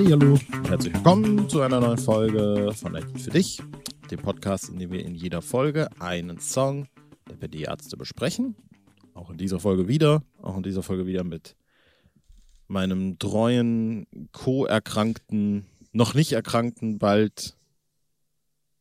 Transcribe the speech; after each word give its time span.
Hallo, 0.00 0.38
herzlich 0.68 0.94
willkommen 0.94 1.48
zu 1.48 1.60
einer 1.60 1.80
neuen 1.80 1.98
Folge 1.98 2.72
von 2.72 2.94
IT 2.94 3.20
für 3.20 3.30
dich, 3.30 3.60
dem 4.12 4.20
Podcast, 4.20 4.68
in 4.68 4.78
dem 4.78 4.92
wir 4.92 5.04
in 5.04 5.16
jeder 5.16 5.42
Folge 5.42 5.88
einen 5.98 6.38
Song 6.38 6.86
der 7.28 7.34
PD-Ärzte 7.34 7.96
besprechen. 7.96 8.54
Auch 9.14 9.28
in 9.28 9.38
dieser 9.38 9.58
Folge 9.58 9.88
wieder, 9.88 10.22
auch 10.40 10.56
in 10.56 10.62
dieser 10.62 10.84
Folge 10.84 11.04
wieder 11.06 11.24
mit 11.24 11.56
meinem 12.68 13.18
treuen 13.18 14.06
Co-erkrankten, 14.30 15.66
noch 15.90 16.14
nicht 16.14 16.30
erkrankten, 16.30 17.00
bald 17.00 17.56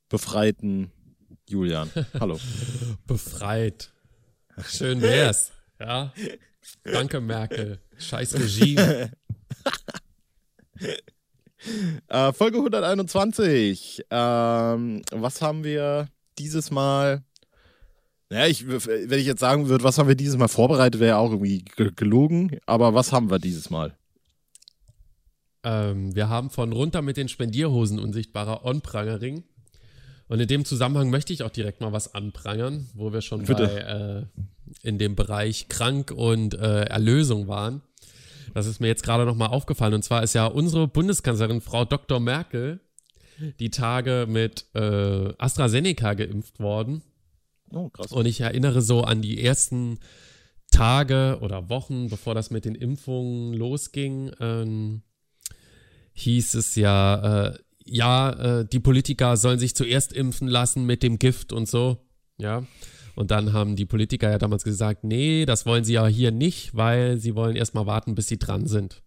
befreiten 0.10 0.92
Julian. 1.50 1.90
Hallo. 2.20 2.40
Befreit. 3.08 3.92
Schön 4.68 5.02
wär's. 5.02 5.52
Ja. 5.80 6.14
Danke, 6.84 7.22
Merkel. 7.22 7.80
Scheiß 7.98 8.36
Regime. 8.36 9.12
äh, 12.08 12.34
Folge 12.34 12.58
121. 12.58 14.06
Ähm, 14.10 15.02
was 15.12 15.42
haben 15.42 15.64
wir 15.64 16.08
dieses 16.38 16.72
Mal? 16.72 17.24
Naja, 18.30 18.48
ich, 18.48 18.68
wenn 18.68 19.20
ich 19.20 19.26
jetzt 19.26 19.40
sagen 19.40 19.70
würde, 19.70 19.84
was 19.84 19.98
haben 19.98 20.08
wir 20.08 20.16
dieses 20.16 20.38
Mal 20.38 20.50
vorbereitet, 20.50 21.00
wäre 21.00 21.18
auch 21.18 21.32
irgendwie 21.32 21.64
gelogen. 21.96 22.60
Aber 22.66 22.94
was 22.94 23.14
haben 23.14 23.30
wir 23.30 23.40
dieses 23.40 23.70
Mal? 23.70 23.96
Ähm, 25.64 26.16
wir 26.16 26.30
haben 26.30 26.50
von 26.50 26.72
runter 26.74 27.02
mit 27.02 27.18
den 27.18 27.30
Spendierhosen 27.30 28.00
unsichtbarer 28.00 28.66
On-Prangering. 28.66 29.44
Und 30.28 30.40
in 30.40 30.48
dem 30.48 30.66
Zusammenhang 30.66 31.10
möchte 31.10 31.32
ich 31.32 31.44
auch 31.44 31.50
direkt 31.50 31.80
mal 31.80 31.94
was 31.94 32.14
anprangern, 32.14 32.90
wo 32.94 33.14
wir 33.14 33.22
schon 33.22 33.46
bei 33.46 33.54
äh, 33.54 34.26
in 34.84 34.98
dem 34.98 35.16
Bereich 35.16 35.70
krank 35.70 36.12
und 36.12 36.54
äh, 36.54 36.84
Erlösung 36.84 37.48
waren. 37.48 37.82
Das 38.58 38.66
ist 38.66 38.80
mir 38.80 38.88
jetzt 38.88 39.04
gerade 39.04 39.24
nochmal 39.24 39.50
aufgefallen. 39.50 39.94
Und 39.94 40.02
zwar 40.02 40.24
ist 40.24 40.34
ja 40.34 40.48
unsere 40.48 40.88
Bundeskanzlerin, 40.88 41.62
Frau 41.62 41.86
Dr. 41.86 42.20
Merkel, 42.20 42.80
die 43.60 43.70
Tage 43.70 44.26
mit 44.28 44.66
äh, 44.74 45.32
AstraZeneca 45.38 46.16
geimpft 46.16 46.60
worden. 46.60 47.04
Oh, 47.70 47.90
krass. 47.90 48.12
Und 48.12 48.26
ich 48.26 48.42
erinnere 48.42 48.82
so 48.82 49.04
an 49.04 49.22
die 49.22 49.44
ersten 49.44 50.00
Tage 50.72 51.38
oder 51.42 51.70
Wochen, 51.70 52.10
bevor 52.10 52.34
das 52.34 52.50
mit 52.50 52.66
den 52.66 52.74
Impfungen 52.74 53.54
losging, 53.54 54.32
ähm, 54.40 55.04
hieß 56.14 56.56
es 56.56 56.74
ja, 56.74 57.50
äh, 57.50 57.60
ja, 57.86 58.62
äh, 58.62 58.66
die 58.68 58.80
Politiker 58.80 59.38
sollen 59.38 59.60
sich 59.60 59.76
zuerst 59.76 60.14
impfen 60.14 60.48
lassen 60.48 60.84
mit 60.84 61.04
dem 61.04 61.20
Gift 61.20 61.54
und 61.54 61.68
so. 61.68 62.08
Ja. 62.40 62.64
Und 63.18 63.32
dann 63.32 63.52
haben 63.52 63.76
die 63.76 63.88
Politiker 63.88 64.30
ja 64.30 64.38
damals 64.38 64.64
gesagt, 64.64 65.04
nee, 65.04 65.48
das 65.48 65.66
wollen 65.66 65.84
sie 65.84 65.94
ja 65.94 66.06
hier 66.06 66.30
nicht, 66.30 66.76
weil 66.76 67.18
sie 67.18 67.34
wollen 67.34 67.56
erstmal 67.56 67.88
warten, 67.88 68.14
bis 68.14 68.28
sie 68.28 68.38
dran 68.38 68.68
sind. 68.68 69.02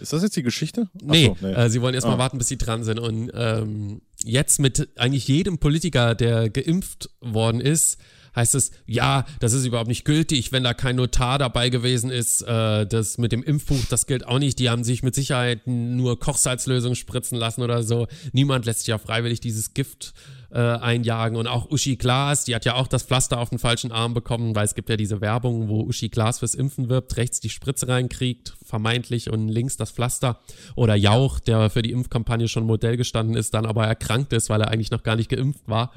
Ist 0.00 0.14
das 0.14 0.22
jetzt 0.22 0.34
die 0.34 0.42
Geschichte? 0.42 0.88
Nee, 1.02 1.34
nee. 1.42 1.52
Äh, 1.52 1.68
sie 1.68 1.82
wollen 1.82 1.92
erstmal 1.92 2.14
ah. 2.14 2.18
warten, 2.18 2.38
bis 2.38 2.48
sie 2.48 2.56
dran 2.56 2.82
sind. 2.82 2.98
Und 2.98 3.30
ähm, 3.34 4.00
jetzt 4.24 4.58
mit 4.58 4.88
eigentlich 4.96 5.28
jedem 5.28 5.58
Politiker, 5.58 6.14
der 6.14 6.48
geimpft 6.48 7.10
worden 7.20 7.60
ist, 7.60 7.98
heißt 8.34 8.54
es, 8.54 8.70
ja, 8.86 9.24
das 9.40 9.52
ist 9.52 9.64
überhaupt 9.64 9.88
nicht 9.88 10.04
gültig, 10.04 10.52
wenn 10.52 10.64
da 10.64 10.74
kein 10.74 10.96
Notar 10.96 11.38
dabei 11.38 11.68
gewesen 11.68 12.10
ist. 12.10 12.42
Äh, 12.42 12.86
das 12.86 13.18
mit 13.18 13.32
dem 13.32 13.42
Impfbuch, 13.42 13.84
das 13.88 14.06
gilt 14.06 14.26
auch 14.26 14.38
nicht. 14.38 14.58
Die 14.58 14.70
haben 14.70 14.84
sich 14.84 15.02
mit 15.02 15.14
Sicherheit 15.14 15.66
nur 15.66 16.18
Kochsalzlösung 16.18 16.94
spritzen 16.94 17.38
lassen 17.38 17.62
oder 17.62 17.82
so. 17.82 18.06
Niemand 18.32 18.66
lässt 18.66 18.80
sich 18.80 18.88
ja 18.88 18.98
freiwillig 18.98 19.40
dieses 19.40 19.74
Gift 19.74 20.14
äh, 20.52 20.58
einjagen. 20.58 21.36
Und 21.36 21.46
auch 21.46 21.70
Uschi 21.70 21.96
Glas, 21.96 22.44
die 22.44 22.54
hat 22.54 22.64
ja 22.64 22.74
auch 22.74 22.86
das 22.86 23.02
Pflaster 23.02 23.38
auf 23.38 23.50
den 23.50 23.58
falschen 23.58 23.92
Arm 23.92 24.14
bekommen, 24.14 24.54
weil 24.54 24.64
es 24.64 24.74
gibt 24.74 24.88
ja 24.88 24.96
diese 24.96 25.20
Werbung, 25.20 25.68
wo 25.68 25.82
Uschi 25.82 26.08
Glas 26.08 26.40
fürs 26.40 26.54
Impfen 26.54 26.88
wirbt, 26.88 27.16
rechts 27.16 27.40
die 27.40 27.48
Spritze 27.48 27.88
reinkriegt, 27.88 28.54
vermeintlich, 28.64 29.30
und 29.30 29.48
links 29.48 29.76
das 29.76 29.90
Pflaster. 29.90 30.40
Oder 30.74 30.94
Jauch, 30.94 31.40
der 31.40 31.70
für 31.70 31.82
die 31.82 31.92
Impfkampagne 31.92 32.48
schon 32.48 32.64
Modell 32.64 32.96
gestanden 32.96 33.36
ist, 33.36 33.54
dann 33.54 33.66
aber 33.66 33.86
erkrankt 33.86 34.32
ist, 34.32 34.50
weil 34.50 34.60
er 34.60 34.68
eigentlich 34.68 34.90
noch 34.90 35.02
gar 35.02 35.16
nicht 35.16 35.30
geimpft 35.30 35.66
war. 35.66 35.92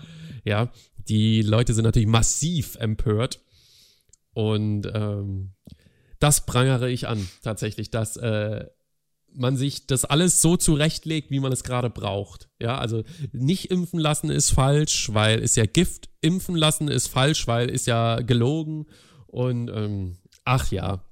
Ja, 0.45 0.71
die 1.09 1.41
Leute 1.41 1.73
sind 1.73 1.83
natürlich 1.83 2.07
massiv 2.07 2.75
empört. 2.75 3.41
Und 4.33 4.89
ähm, 4.93 5.53
das 6.19 6.45
prangere 6.45 6.89
ich 6.89 7.07
an, 7.07 7.27
tatsächlich, 7.41 7.89
dass 7.89 8.15
äh, 8.17 8.65
man 9.33 9.57
sich 9.57 9.87
das 9.87 10.05
alles 10.05 10.41
so 10.41 10.55
zurechtlegt, 10.55 11.31
wie 11.31 11.39
man 11.39 11.51
es 11.51 11.63
gerade 11.63 11.89
braucht. 11.89 12.49
Ja, 12.61 12.77
also 12.77 13.03
nicht 13.31 13.71
impfen 13.71 13.99
lassen 13.99 14.29
ist 14.29 14.51
falsch, 14.51 15.13
weil 15.13 15.39
ist 15.39 15.57
ja 15.57 15.65
Gift. 15.65 16.09
Impfen 16.21 16.55
lassen 16.55 16.87
ist 16.87 17.07
falsch, 17.07 17.47
weil 17.47 17.69
ist 17.69 17.87
ja 17.87 18.21
gelogen. 18.21 18.85
Und 19.27 19.69
ähm, 19.69 20.17
ach 20.45 20.71
ja. 20.71 21.03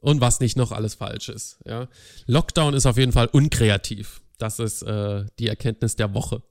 Und 0.00 0.20
was 0.20 0.40
nicht 0.40 0.56
noch 0.56 0.72
alles 0.72 0.94
falsch 0.94 1.28
ist. 1.28 1.58
Ja. 1.66 1.88
Lockdown 2.26 2.74
ist 2.74 2.86
auf 2.86 2.96
jeden 2.96 3.12
Fall 3.12 3.26
unkreativ. 3.26 4.22
Das 4.38 4.58
ist 4.58 4.82
äh, 4.82 5.24
die 5.38 5.48
Erkenntnis 5.48 5.96
der 5.96 6.14
Woche. 6.14 6.42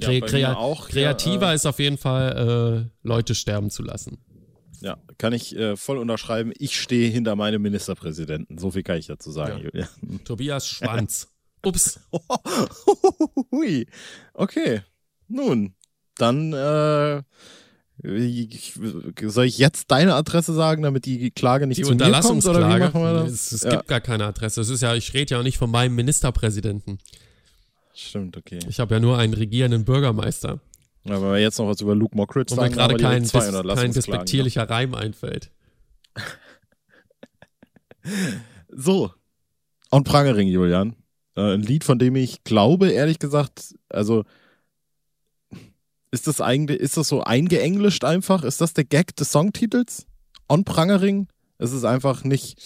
Kre 0.00 0.14
ja, 0.14 0.26
krea 0.26 0.54
auch, 0.54 0.88
kreativer 0.88 1.46
ja, 1.46 1.52
äh, 1.52 1.54
ist 1.54 1.66
auf 1.66 1.78
jeden 1.78 1.98
Fall, 1.98 2.90
äh, 2.90 3.06
Leute 3.06 3.34
sterben 3.34 3.70
zu 3.70 3.82
lassen. 3.82 4.18
Ja, 4.80 4.98
kann 5.18 5.32
ich 5.32 5.56
äh, 5.56 5.76
voll 5.76 5.98
unterschreiben. 5.98 6.52
Ich 6.58 6.78
stehe 6.78 7.10
hinter 7.10 7.36
meinem 7.36 7.62
Ministerpräsidenten. 7.62 8.58
So 8.58 8.72
viel 8.72 8.82
kann 8.82 8.98
ich 8.98 9.06
dazu 9.06 9.30
sagen, 9.30 9.68
ja. 9.72 9.88
Tobias 10.24 10.68
Schwanz. 10.68 11.28
Ups. 11.64 12.00
Hui. 13.50 13.86
Okay. 14.34 14.82
Nun, 15.28 15.74
dann 16.18 16.52
äh, 16.52 17.22
ich, 18.02 18.74
soll 19.22 19.46
ich 19.46 19.56
jetzt 19.56 19.90
deine 19.90 20.14
Adresse 20.14 20.52
sagen, 20.52 20.82
damit 20.82 21.06
die 21.06 21.30
Klage 21.30 21.66
nicht 21.66 21.78
die 21.78 21.84
zu 21.84 21.92
Unterlassungsklage. 21.92 22.58
mir 22.58 22.64
kommt? 22.64 22.76
Oder 22.76 22.76
wie 22.76 22.98
machen 22.98 23.02
wir 23.02 23.22
das? 23.24 23.32
Es, 23.32 23.52
es 23.52 23.62
ja. 23.62 23.70
gibt 23.70 23.88
gar 23.88 24.00
keine 24.00 24.26
Adresse. 24.26 24.60
Es 24.60 24.68
ist 24.68 24.82
ja, 24.82 24.94
ich 24.94 25.14
rede 25.14 25.32
ja 25.32 25.38
auch 25.38 25.44
nicht 25.44 25.58
von 25.58 25.70
meinem 25.70 25.94
Ministerpräsidenten. 25.94 26.98
Stimmt, 27.94 28.36
okay. 28.36 28.58
Ich 28.68 28.80
habe 28.80 28.94
ja 28.94 29.00
nur 29.00 29.18
einen 29.18 29.34
regierenden 29.34 29.84
Bürgermeister. 29.84 30.60
Ja, 31.04 31.22
wenn 31.22 31.32
wir 31.32 31.38
jetzt 31.38 31.58
noch 31.58 31.68
was 31.68 31.80
über 31.80 31.94
Luke 31.94 32.16
Mockridge 32.16 32.54
sagen, 32.54 32.68
Und 32.68 32.74
gerade 32.74 32.96
kein, 32.96 33.22
dis 33.22 33.32
kein 33.32 33.92
despektierlicher 33.92 34.68
Reim 34.68 34.94
einfällt. 34.94 35.50
so. 38.68 39.12
Und 39.90 40.04
Prangering, 40.04 40.48
Julian. 40.48 40.96
Äh, 41.36 41.54
ein 41.54 41.62
Lied, 41.62 41.84
von 41.84 41.98
dem 41.98 42.16
ich 42.16 42.42
glaube, 42.42 42.90
ehrlich 42.90 43.18
gesagt, 43.18 43.74
also 43.88 44.24
ist 46.10 46.26
das 46.26 46.40
eigentlich, 46.40 46.80
ist 46.80 46.96
das 46.96 47.08
so 47.08 47.22
eingeenglischt 47.22 48.04
einfach? 48.04 48.44
Ist 48.44 48.60
das 48.60 48.72
der 48.72 48.84
Gag 48.84 49.14
des 49.16 49.30
Songtitels? 49.30 50.06
On 50.48 50.64
Prangering? 50.64 51.28
Es 51.58 51.72
ist 51.72 51.84
einfach 51.84 52.24
nicht. 52.24 52.56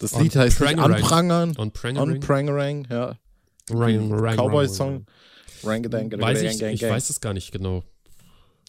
Das 0.00 0.18
Lied 0.18 0.34
heißt 0.34 0.62
Anprangern. 0.62 1.54
On 1.58 1.70
Prangering. 1.70 2.14
On 2.14 2.20
Prangering, 2.20 2.86
ja. 2.90 3.16
Cowboy-Song. 3.68 5.06
Weiß 5.62 6.42
ich, 6.42 6.62
ich 6.62 6.82
weiß 6.82 7.10
es 7.10 7.20
gar 7.20 7.34
nicht 7.34 7.52
genau. 7.52 7.84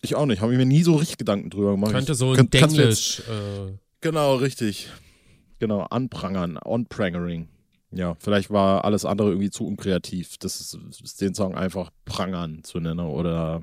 Ich 0.02 0.16
auch 0.16 0.26
nicht. 0.26 0.42
Habe 0.42 0.52
ich 0.52 0.58
mir 0.58 0.66
nie 0.66 0.84
so 0.84 0.96
richtig 0.96 1.18
Gedanken 1.18 1.50
drüber 1.50 1.72
gemacht. 1.72 1.92
Könnte 1.92 2.14
so 2.14 2.34
ein 2.34 2.50
Denglisch. 2.50 3.22
Äh 3.22 3.78
genau, 4.02 4.36
richtig. 4.36 4.90
Genau, 5.59 5.81
anprangern, 5.84 6.59
on-prangering. 6.64 7.48
Ja, 7.96 8.16
vielleicht 8.20 8.50
war 8.50 8.86
alles 8.86 9.06
andere 9.06 9.30
irgendwie 9.30 9.52
zu 9.52 9.66
unkreativ, 9.68 10.38
das 10.40 10.59
ist, 10.59 10.78
ist 11.04 11.22
den 11.22 11.36
Song 11.36 11.56
einfach 11.56 11.92
prangern 12.06 12.64
zu 12.64 12.80
nennen 12.80 13.00
oder 13.06 13.62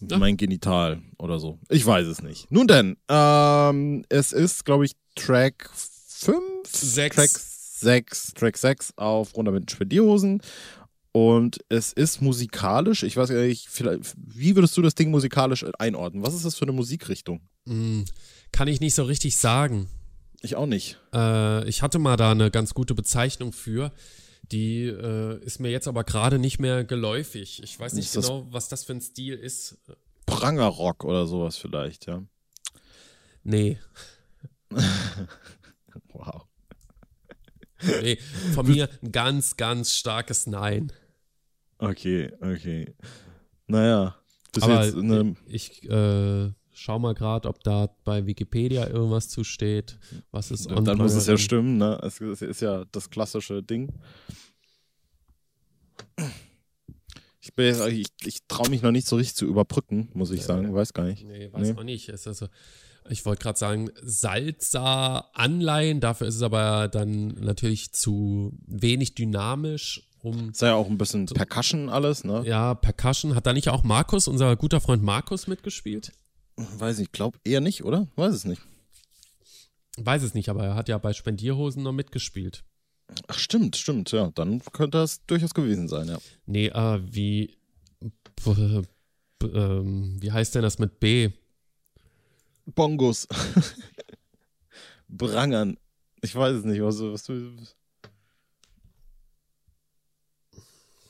ja. 0.00 0.18
mein 0.18 0.36
Genital 0.36 1.02
oder 1.18 1.38
so. 1.38 1.58
Ich 1.68 1.84
weiß 1.84 2.06
es 2.06 2.22
nicht. 2.22 2.50
Nun 2.50 2.66
denn, 2.66 2.96
ähm, 3.08 4.04
es 4.08 4.32
ist, 4.32 4.64
glaube 4.64 4.86
ich, 4.86 4.92
Track 5.14 5.70
5? 5.74 6.42
6. 6.64 7.16
Track 7.16 7.30
6, 7.80 8.34
Track 8.34 8.56
6 8.56 8.94
auf 8.96 9.36
Runter 9.36 9.52
mit 9.52 9.70
Spendierhosen. 9.70 10.40
Und 11.12 11.58
es 11.68 11.92
ist 11.92 12.22
musikalisch, 12.22 13.04
ich 13.04 13.16
weiß 13.16 13.28
gar 13.28 13.42
nicht, 13.42 13.68
wie 14.16 14.56
würdest 14.56 14.76
du 14.76 14.82
das 14.82 14.96
Ding 14.96 15.12
musikalisch 15.12 15.64
einordnen? 15.78 16.24
Was 16.24 16.34
ist 16.34 16.44
das 16.44 16.56
für 16.56 16.64
eine 16.64 16.72
Musikrichtung? 16.72 17.40
Mm, 17.66 18.02
kann 18.50 18.66
ich 18.66 18.80
nicht 18.80 18.96
so 18.96 19.04
richtig 19.04 19.36
sagen. 19.36 19.88
Ich 20.42 20.56
auch 20.56 20.66
nicht. 20.66 20.98
Äh, 21.14 21.68
ich 21.68 21.82
hatte 21.82 22.00
mal 22.00 22.16
da 22.16 22.32
eine 22.32 22.50
ganz 22.50 22.74
gute 22.74 22.94
Bezeichnung 22.94 23.52
für. 23.52 23.92
Die 24.50 24.86
äh, 24.86 25.42
ist 25.44 25.60
mir 25.60 25.70
jetzt 25.70 25.88
aber 25.88 26.04
gerade 26.04 26.38
nicht 26.38 26.58
mehr 26.58 26.84
geläufig. 26.84 27.62
Ich 27.62 27.78
weiß 27.78 27.94
nicht 27.94 28.14
ist 28.14 28.26
genau, 28.26 28.46
was 28.50 28.68
das 28.68 28.84
für 28.84 28.92
ein 28.92 29.00
Stil 29.00 29.34
ist. 29.34 29.78
Prangerrock 30.26 31.04
oder 31.04 31.26
sowas 31.26 31.56
vielleicht, 31.56 32.06
ja. 32.06 32.22
Nee. 33.44 33.78
wow. 36.12 36.44
Nee, 38.02 38.18
von 38.54 38.66
mir 38.66 38.88
ein 39.02 39.12
ganz, 39.12 39.56
ganz 39.56 39.94
starkes 39.94 40.46
Nein. 40.46 40.92
Okay, 41.78 42.32
okay. 42.40 42.94
Naja. 43.66 44.16
Aber 44.60 44.80
eine... 44.80 45.34
ich 45.46 45.82
äh, 45.88 46.50
schau 46.72 46.98
mal 46.98 47.14
gerade, 47.14 47.48
ob 47.48 47.62
da 47.62 47.88
bei 48.04 48.26
Wikipedia 48.26 48.86
irgendwas 48.86 49.28
zusteht. 49.28 49.98
Was 50.30 50.50
ist 50.50 50.70
Dann, 50.70 50.84
dann 50.84 50.98
muss 50.98 51.14
es 51.14 51.26
ja 51.26 51.36
stimmen, 51.36 51.78
ne? 51.78 51.98
Es 52.02 52.20
ist 52.20 52.60
ja 52.60 52.84
das 52.92 53.10
klassische 53.10 53.62
Ding. 53.62 53.92
Ich, 57.40 57.52
ich, 57.58 58.06
ich 58.24 58.46
traue 58.48 58.70
mich 58.70 58.82
noch 58.82 58.90
nicht 58.90 59.06
so 59.06 59.16
richtig 59.16 59.36
zu 59.36 59.46
überbrücken, 59.46 60.08
muss 60.14 60.30
ich 60.30 60.42
sagen. 60.42 60.74
Weiß 60.74 60.92
gar 60.92 61.04
nicht. 61.04 61.24
Nee, 61.24 61.52
weiß 61.52 61.68
nee. 61.68 61.74
auch 61.78 61.84
nicht. 61.84 62.08
Es 62.08 62.22
ist 62.22 62.26
also 62.26 62.46
ich 63.08 63.24
wollte 63.26 63.42
gerade 63.42 63.58
sagen, 63.58 63.90
Salsa-Anleihen. 64.02 66.00
Dafür 66.00 66.26
ist 66.26 66.36
es 66.36 66.42
aber 66.42 66.88
dann 66.88 67.28
natürlich 67.28 67.92
zu 67.92 68.58
wenig 68.66 69.14
dynamisch. 69.14 70.08
Um 70.22 70.50
ist 70.50 70.62
ja 70.62 70.74
auch 70.74 70.88
ein 70.88 70.96
bisschen 70.96 71.26
Percussion 71.26 71.90
alles, 71.90 72.24
ne? 72.24 72.42
Ja, 72.46 72.74
Percussion. 72.74 73.34
Hat 73.34 73.46
da 73.46 73.52
nicht 73.52 73.68
auch 73.68 73.84
Markus, 73.84 74.26
unser 74.26 74.56
guter 74.56 74.80
Freund 74.80 75.02
Markus, 75.02 75.46
mitgespielt? 75.46 76.12
Weiß 76.56 76.98
ich, 76.98 77.12
glaube 77.12 77.38
eher 77.44 77.60
nicht, 77.60 77.84
oder? 77.84 78.08
Weiß 78.16 78.34
es 78.34 78.44
nicht. 78.44 78.62
Weiß 79.98 80.22
es 80.22 80.32
nicht, 80.34 80.48
aber 80.48 80.64
er 80.64 80.74
hat 80.74 80.88
ja 80.88 80.96
bei 80.98 81.12
Spendierhosen 81.12 81.82
noch 81.82 81.92
mitgespielt. 81.92 82.64
Ach, 83.28 83.38
stimmt, 83.38 83.76
stimmt, 83.76 84.10
ja. 84.12 84.30
Dann 84.34 84.60
könnte 84.72 84.98
das 84.98 85.26
durchaus 85.26 85.52
gewesen 85.52 85.88
sein, 85.88 86.08
ja. 86.08 86.18
Nee, 86.46 86.68
äh, 86.68 87.00
wie. 87.04 87.56
Ähm, 89.42 90.16
wie 90.20 90.32
heißt 90.32 90.54
denn 90.54 90.62
das 90.62 90.78
mit 90.78 91.00
B? 91.00 91.30
Bongos. 92.66 93.26
Brangern. 95.08 95.78
Ich 96.22 96.34
weiß 96.34 96.56
es 96.56 96.64
nicht, 96.64 96.82
was, 96.82 97.00
was 97.00 97.24
du. 97.24 97.52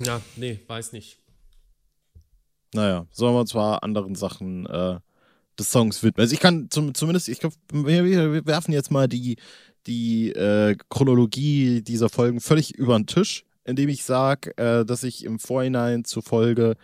Ja, 0.01 0.21
nee, 0.37 0.61
weiß 0.67 0.93
nicht. 0.93 1.19
Naja, 2.75 3.07
sollen 3.13 3.35
wir 3.35 3.47
zwar 3.47 3.83
anderen 3.85 4.17
Sachen 4.17 4.67
äh, 4.67 4.99
des 5.59 5.71
Songs 5.71 6.03
widmen. 6.03 6.23
Also 6.23 6.35
ich 6.35 6.41
kann 6.41 6.69
zum, 6.71 6.95
zumindest, 6.95 7.29
ich 7.29 7.39
glaube, 7.39 7.55
wir, 7.73 8.05
wir, 8.05 8.47
werfen 8.47 8.73
jetzt 8.73 8.91
mal 8.91 9.09
die, 9.09 9.37
die 9.87 10.31
äh, 10.33 10.77
Chronologie 10.91 11.83
dieser 11.83 12.09
Folgen 12.09 12.41
völlig 12.41 12.75
über 12.75 12.99
den 12.99 13.07
Tisch, 13.07 13.45
indem 13.65 13.89
ich 13.89 14.03
sage, 14.05 14.57
äh, 14.59 14.85
dass 14.85 15.05
ich 15.05 15.25
im 15.25 15.39
Vorhinein 15.39 16.05
zur 16.05 16.23
Folge 16.23 16.77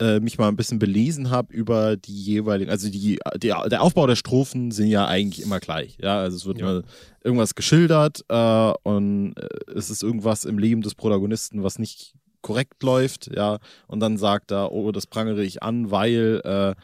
äh, 0.00 0.20
mich 0.20 0.38
mal 0.38 0.48
ein 0.48 0.56
bisschen 0.56 0.78
belesen 0.78 1.30
habe 1.30 1.52
über 1.52 1.96
die 1.96 2.14
jeweiligen, 2.14 2.70
also 2.70 2.88
die, 2.88 3.18
die, 3.36 3.48
der 3.48 3.82
Aufbau 3.82 4.06
der 4.06 4.16
Strophen 4.16 4.70
sind 4.70 4.88
ja 4.88 5.06
eigentlich 5.06 5.44
immer 5.44 5.60
gleich. 5.60 5.98
Ja, 6.00 6.20
also 6.20 6.36
es 6.36 6.46
wird 6.46 6.58
ja. 6.58 6.66
mal 6.66 6.84
irgendwas 7.24 7.54
geschildert 7.54 8.24
äh, 8.28 8.72
und 8.82 9.34
äh, 9.36 9.48
es 9.74 9.90
ist 9.90 10.02
irgendwas 10.02 10.44
im 10.44 10.58
Leben 10.58 10.82
des 10.82 10.94
Protagonisten, 10.94 11.62
was 11.62 11.78
nicht 11.78 12.14
korrekt 12.42 12.82
läuft, 12.82 13.30
ja, 13.34 13.58
und 13.88 14.00
dann 14.00 14.16
sagt 14.16 14.52
er, 14.52 14.72
oh, 14.72 14.92
das 14.92 15.06
prangere 15.06 15.42
ich 15.42 15.62
an, 15.62 15.90
weil 15.90 16.40
äh, 16.44 16.74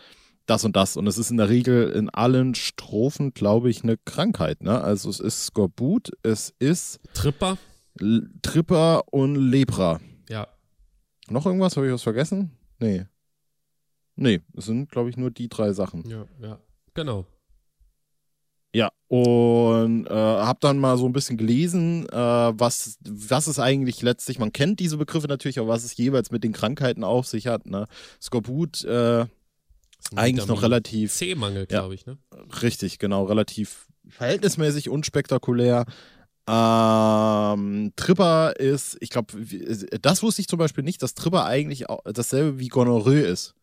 das 0.47 0.65
und 0.65 0.77
das. 0.77 0.97
Und 0.97 1.07
es 1.07 1.19
ist 1.19 1.31
in 1.31 1.37
der 1.37 1.49
Regel 1.49 1.91
in 1.91 2.11
allen 2.11 2.55
Strophen, 2.55 3.33
glaube 3.33 3.71
ich, 3.71 3.83
eine 3.83 3.97
Krankheit. 3.97 4.63
Ne? 4.63 4.81
Also 4.81 5.09
es 5.09 5.21
ist 5.21 5.47
Skorbut, 5.47 6.11
es 6.23 6.53
ist 6.59 7.01
Tripper. 7.15 7.57
L 8.01 8.29
Tripper 8.43 9.05
und 9.11 9.37
Lepra. 9.37 10.01
Ja. 10.29 10.49
Noch 11.29 11.47
irgendwas? 11.47 11.77
Habe 11.77 11.87
ich 11.87 11.93
was 11.93 12.03
vergessen? 12.03 12.51
Nee. 12.85 13.07
Nee, 14.17 14.41
es 14.57 14.67
sind, 14.67 14.91
glaube 14.91 15.09
ich, 15.09 15.17
nur 15.17 15.31
die 15.31 15.49
drei 15.49 15.73
Sachen. 15.73 16.09
Ja, 16.09 16.27
ja. 16.41 16.61
Genau. 16.93 17.27
Ja, 18.75 18.91
und 19.09 20.07
äh, 20.07 20.11
habe 20.11 20.59
dann 20.61 20.79
mal 20.79 20.99
so 20.99 21.07
ein 21.07 21.13
bisschen 21.13 21.37
gelesen, 21.37 22.09
äh, 22.09 22.17
was, 22.17 22.99
was 23.01 23.47
es 23.47 23.59
eigentlich 23.59 24.03
letztlich, 24.03 24.39
man 24.39 24.53
kennt 24.53 24.81
diese 24.81 24.97
Begriffe 24.97 25.29
natürlich, 25.29 25.61
aber 25.61 25.69
was 25.69 25.85
es 25.85 25.97
jeweils 25.97 26.33
mit 26.33 26.43
den 26.43 26.53
Krankheiten 26.53 27.05
auf 27.05 27.27
sich 27.27 27.47
hat. 27.47 27.67
Ne? 27.67 27.87
Skorbut, 28.21 28.85
äh, 28.85 29.27
eigentlich 30.15 30.47
noch 30.47 30.63
relativ. 30.63 31.13
C-Mangel, 31.13 31.67
glaube 31.67 31.95
ja, 31.95 31.95
ich, 31.95 32.05
ne? 32.05 32.19
Richtig, 32.63 32.99
genau, 32.99 33.25
relativ 33.25 33.87
verhältnismäßig 34.09 34.91
unspektakulär. 34.91 35.87
Ähm, 36.47 37.74
Tripper 37.97 38.55
ist, 38.57 38.97
ich 39.01 39.11
glaube, 39.11 39.33
das 40.01 40.23
wusste 40.23 40.41
ich 40.41 40.49
zum 40.49 40.59
Beispiel 40.59 40.85
nicht, 40.85 41.03
dass 41.03 41.15
Tripper 41.15 41.45
eigentlich 41.45 41.85
dasselbe 42.05 42.59
wie 42.59 42.69
Gonorrhoe 42.69 43.21
ist. 43.21 43.55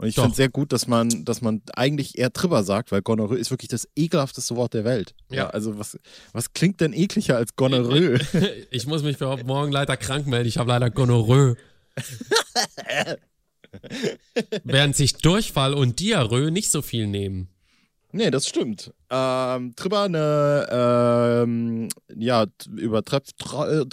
Und 0.00 0.08
ich 0.08 0.14
finde 0.14 0.30
es 0.30 0.36
sehr 0.36 0.48
gut, 0.48 0.72
dass 0.72 0.86
man, 0.86 1.26
dass 1.26 1.42
man 1.42 1.60
eigentlich 1.74 2.16
eher 2.16 2.32
Tripper 2.32 2.62
sagt, 2.62 2.90
weil 2.90 3.02
Gonorrhoe 3.02 3.36
ist 3.36 3.50
wirklich 3.50 3.68
das 3.68 3.86
ekelhafteste 3.94 4.56
Wort 4.56 4.72
der 4.72 4.84
Welt. 4.84 5.14
Ja. 5.28 5.36
ja 5.36 5.50
also 5.50 5.78
was, 5.78 5.98
was 6.32 6.54
klingt 6.54 6.80
denn 6.80 6.94
ekliger 6.94 7.36
als 7.36 7.54
Gonorrhoe? 7.54 8.18
Ich 8.70 8.86
muss 8.86 9.02
mich 9.02 9.18
für 9.18 9.36
morgen 9.44 9.72
leider 9.72 9.98
krank 9.98 10.26
melden. 10.26 10.48
Ich 10.48 10.56
habe 10.56 10.70
leider 10.70 10.88
Gonorrhoe. 10.88 11.56
Während 14.64 14.96
sich 14.96 15.16
Durchfall 15.16 15.74
und 15.74 16.00
Diarrhoe 16.00 16.50
nicht 16.50 16.70
so 16.70 16.80
viel 16.80 17.06
nehmen. 17.06 17.48
Nee, 18.12 18.30
das 18.30 18.48
stimmt. 18.48 18.92
Ähm, 19.08 19.74
Tripper 19.76 20.02
eine, 20.02 20.66
ähm, 20.70 21.88
ja, 22.14 22.46
übertrifft 22.76 23.36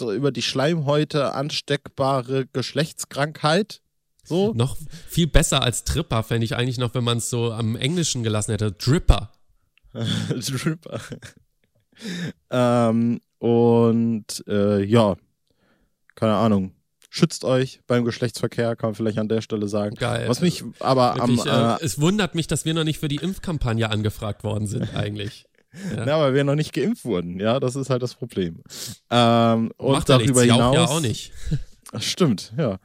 über 0.01 0.31
die 0.31 0.41
Schleimhäute 0.41 1.33
ansteckbare 1.33 2.47
Geschlechtskrankheit. 2.47 3.81
So. 4.23 4.53
Noch 4.53 4.75
viel 5.07 5.27
besser 5.27 5.61
als 5.61 5.83
Tripper 5.83 6.23
fände 6.23 6.45
ich 6.45 6.55
eigentlich 6.55 6.79
noch, 6.79 6.93
wenn 6.93 7.03
man 7.03 7.19
es 7.19 7.29
so 7.29 7.51
am 7.51 7.75
Englischen 7.75 8.23
gelassen 8.23 8.51
hätte. 8.51 8.71
Dripper. 8.71 9.31
Dripper. 9.93 10.99
ähm, 12.49 13.21
und 13.39 14.43
äh, 14.47 14.83
ja, 14.83 15.15
keine 16.15 16.35
Ahnung 16.35 16.76
schützt 17.09 17.45
euch 17.45 17.81
beim 17.87 18.05
Geschlechtsverkehr, 18.05 18.75
kann 18.75 18.89
man 18.89 18.95
vielleicht 18.95 19.17
an 19.17 19.29
der 19.29 19.41
Stelle 19.41 19.67
sagen. 19.67 19.95
Geil. 19.95 20.27
Was 20.27 20.41
mich 20.41 20.63
aber 20.79 21.15
Wirklich, 21.15 21.49
am. 21.51 21.77
Äh, 21.77 21.83
es 21.83 21.99
wundert 22.01 22.35
mich, 22.35 22.47
dass 22.47 22.65
wir 22.65 22.73
noch 22.73 22.83
nicht 22.83 22.99
für 22.99 23.07
die 23.07 23.17
Impfkampagne 23.17 23.89
angefragt 23.89 24.43
worden 24.43 24.67
sind, 24.67 24.95
eigentlich. 24.95 25.45
Ja. 25.95 26.07
ja, 26.07 26.19
weil 26.19 26.33
wir 26.33 26.43
noch 26.43 26.55
nicht 26.55 26.73
geimpft 26.73 27.05
wurden. 27.05 27.39
Ja, 27.39 27.59
das 27.59 27.75
ist 27.75 27.91
halt 27.91 28.01
das 28.01 28.15
Problem. 28.15 28.63
Ähm, 29.11 29.71
und 29.77 29.91
Macht 29.91 30.09
darüber 30.09 30.43
ja 30.43 30.55
hinaus. 30.55 30.75
Ja, 30.75 30.85
auch 30.85 31.01
nicht. 31.01 31.33
Stimmt, 31.99 32.53
ja. 32.57 32.79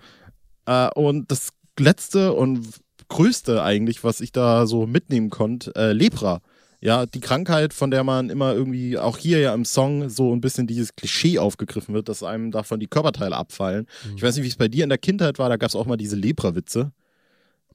Äh, 0.66 0.90
und 0.94 1.30
das 1.30 1.50
letzte 1.78 2.34
und 2.34 2.66
größte 3.08 3.62
eigentlich, 3.62 4.04
was 4.04 4.20
ich 4.20 4.32
da 4.32 4.66
so 4.66 4.86
mitnehmen 4.86 5.30
konnte, 5.30 5.74
äh, 5.74 5.92
Lepra 5.92 6.42
ja, 6.82 7.06
die 7.06 7.20
Krankheit, 7.20 7.73
von 7.73 7.93
der 7.93 8.02
man 8.02 8.29
immer 8.29 8.52
irgendwie, 8.55 8.99
auch 8.99 9.17
hier 9.17 9.38
ja 9.38 9.55
im 9.55 9.64
Song, 9.64 10.11
so 10.11 10.34
ein 10.34 10.40
bisschen 10.40 10.67
dieses 10.67 10.96
Klischee 10.96 11.38
aufgegriffen 11.38 11.94
wird, 11.94 12.08
dass 12.08 12.25
einem 12.25 12.50
davon 12.50 12.81
die 12.81 12.88
Körperteile 12.88 13.37
abfallen. 13.37 13.87
Mhm. 14.05 14.17
Ich 14.17 14.23
weiß 14.23 14.34
nicht, 14.34 14.44
wie 14.44 14.49
es 14.49 14.56
bei 14.56 14.67
dir 14.67 14.82
in 14.82 14.88
der 14.88 14.99
Kindheit 14.99 15.38
war, 15.38 15.49
da 15.49 15.56
gab 15.56 15.69
es 15.69 15.76
auch 15.76 15.87
mal 15.87 15.96
diese 15.96 16.17
Lepra-Witze. 16.17 16.93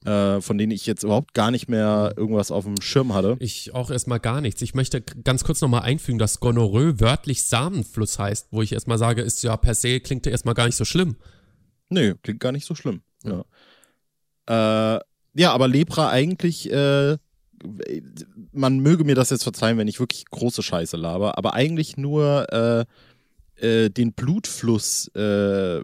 Äh, 0.04 0.40
von 0.40 0.58
denen 0.58 0.70
ich 0.70 0.86
jetzt 0.86 1.02
überhaupt 1.02 1.34
gar 1.34 1.50
nicht 1.50 1.68
mehr 1.68 2.14
irgendwas 2.16 2.52
auf 2.52 2.64
dem 2.64 2.80
Schirm 2.80 3.14
hatte. 3.14 3.36
Ich 3.40 3.74
auch 3.74 3.90
erstmal 3.90 4.20
gar 4.20 4.40
nichts. 4.40 4.62
Ich 4.62 4.72
möchte 4.72 5.00
ganz 5.00 5.42
kurz 5.42 5.60
nochmal 5.60 5.82
einfügen, 5.82 6.20
dass 6.20 6.38
Gonorrhoe 6.38 7.00
wörtlich 7.00 7.42
Samenfluss 7.42 8.16
heißt, 8.16 8.48
wo 8.52 8.62
ich 8.62 8.72
erstmal 8.72 8.98
sage, 8.98 9.22
ist 9.22 9.42
ja 9.42 9.56
per 9.56 9.74
se, 9.74 9.98
klingt 9.98 10.24
ja 10.24 10.30
erstmal 10.30 10.54
gar 10.54 10.66
nicht 10.66 10.76
so 10.76 10.84
schlimm. 10.84 11.16
Nö, 11.88 12.14
klingt 12.22 12.38
gar 12.38 12.52
nicht 12.52 12.64
so 12.64 12.76
schlimm. 12.76 13.02
Ja, 13.24 13.44
äh, 14.96 15.00
ja 15.34 15.52
aber 15.52 15.66
Lepra 15.66 16.10
eigentlich 16.10 16.70
äh, 16.70 17.16
man 18.52 18.78
möge 18.80 19.04
mir 19.04 19.14
das 19.14 19.30
jetzt 19.30 19.42
verzeihen, 19.42 19.78
wenn 19.78 19.88
ich 19.88 20.00
wirklich 20.00 20.24
große 20.26 20.62
Scheiße 20.62 20.96
laber, 20.96 21.38
aber 21.38 21.54
eigentlich 21.54 21.96
nur 21.96 22.46
äh, 22.52 22.84
äh, 23.56 23.90
den 23.90 24.12
Blutfluss 24.12 25.08
äh, 25.14 25.82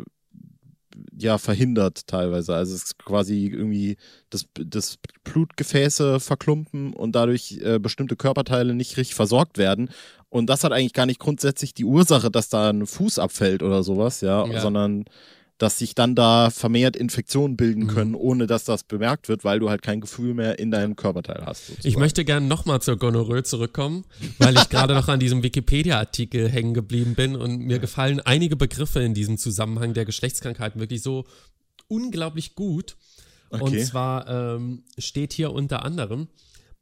ja 1.17 1.39
verhindert 1.39 2.07
teilweise. 2.07 2.55
Also 2.55 2.75
es 2.75 2.85
ist 2.85 2.99
quasi 2.99 3.47
irgendwie 3.47 3.97
das, 4.31 4.47
das 4.55 4.99
Blutgefäße 5.25 6.21
verklumpen 6.21 6.93
und 6.93 7.15
dadurch 7.15 7.59
äh, 7.63 7.79
bestimmte 7.79 8.17
Körperteile 8.17 8.75
nicht 8.75 8.97
richtig 8.97 9.15
versorgt 9.15 9.59
werden. 9.59 9.91
Und 10.29 10.49
das 10.51 10.65
hat 10.65 10.73
eigentlich 10.73 10.93
gar 10.93 11.07
nicht 11.07 11.21
grundsätzlich 11.21 11.75
die 11.75 11.85
Ursache, 11.85 12.31
dass 12.31 12.49
da 12.49 12.71
ein 12.71 12.87
Fuß 12.87 13.19
abfällt 13.19 13.63
oder 13.63 13.83
sowas, 13.83 14.21
ja, 14.21 14.47
ja. 14.47 14.61
sondern 14.61 15.05
dass 15.59 15.79
sich 15.79 15.95
dann 15.95 16.15
da 16.15 16.51
vermehrt 16.51 16.97
Infektionen 16.97 17.57
bilden 17.57 17.85
mhm. 17.85 17.89
können, 17.89 18.11
mhm. 18.11 18.17
ohne 18.17 18.47
dass 18.47 18.65
das 18.65 18.83
bemerkt 18.83 19.29
wird, 19.29 19.45
weil 19.45 19.61
du 19.61 19.71
halt 19.71 19.83
kein 19.83 20.01
Gefühl 20.01 20.35
mehr 20.35 20.59
in 20.59 20.71
deinem 20.71 20.97
Körperteil 20.97 21.45
hast. 21.47 21.67
Sozusagen. 21.67 21.89
Ich 21.89 21.97
möchte 21.97 22.25
gerne 22.25 22.47
nochmal 22.47 22.83
zur 22.83 22.97
Gonorrhoe 22.97 23.45
zurückkommen, 23.45 24.05
weil 24.39 24.57
ich 24.57 24.69
gerade 24.69 24.95
noch 24.95 25.09
an 25.09 25.21
diesem 25.21 25.43
Wikipedia-Artikel 25.43 26.49
hängen 26.49 26.75
geblieben 26.75 27.15
bin 27.15 27.37
und 27.37 27.59
mir 27.59 27.79
gefallen 27.79 28.21
einige 28.21 28.57
Begriffe 28.57 29.01
in 29.01 29.15
diesem 29.15 29.39
Zusammenhang 29.39 29.95
der 29.95 30.05
Geschlechtskrankheiten 30.05 30.81
wirklich 30.81 31.03
so 31.03 31.25
unglaublich 31.87 32.55
gut. 32.55 32.97
Okay. 33.51 33.63
Und 33.63 33.81
zwar 33.85 34.29
ähm, 34.29 34.83
steht 34.99 35.33
hier 35.33 35.53
unter 35.53 35.85
anderem, 35.85 36.29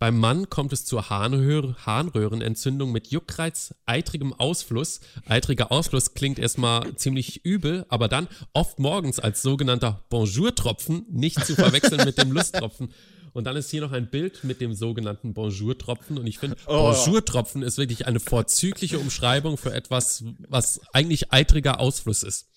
beim 0.03 0.19
Mann 0.19 0.51
kommt 0.51 0.73
es 0.73 0.85
zur 0.85 1.11
Harnröhr 1.11 1.77
Harnröhrenentzündung 1.87 2.91
mit 2.91 3.13
Juckreiz, 3.13 3.73
eitrigem 3.87 4.33
Ausfluss. 4.33 4.99
Eitriger 5.27 5.71
Ausfluss 5.71 6.15
klingt 6.15 6.41
erstmal 6.41 6.97
ziemlich 6.97 7.45
übel, 7.45 7.87
aber 7.89 8.09
dann 8.09 8.27
oft 8.53 8.81
morgens 8.81 9.21
als 9.21 9.43
sogenannter 9.43 10.03
Bonjour-Tropfen, 10.11 11.07
nicht 11.09 11.47
zu 11.47 11.55
verwechseln 11.55 12.05
mit 12.05 12.19
dem 12.19 12.33
Lusttropfen. 12.33 12.93
Und 13.33 13.45
dann 13.45 13.55
ist 13.55 13.71
hier 13.71 13.81
noch 13.81 13.93
ein 13.93 14.11
Bild 14.11 14.43
mit 14.43 14.61
dem 14.61 14.75
sogenannten 14.75 15.35
Bonjour-Tropfen. 15.35 16.19
Und 16.19 16.27
ich 16.27 16.41
finde, 16.41 16.57
oh. 16.67 16.91
Bonjour-Tropfen 16.91 17.63
ist 17.63 17.79
wirklich 17.79 18.05
eine 18.05 18.19
vorzügliche 18.19 18.99
Umschreibung 18.99 19.57
für 19.57 19.73
etwas, 19.73 20.25
was 20.49 20.81
eigentlich 20.93 21.33
eitriger 21.33 21.79
Ausfluss 21.79 22.25
ist. 22.25 22.49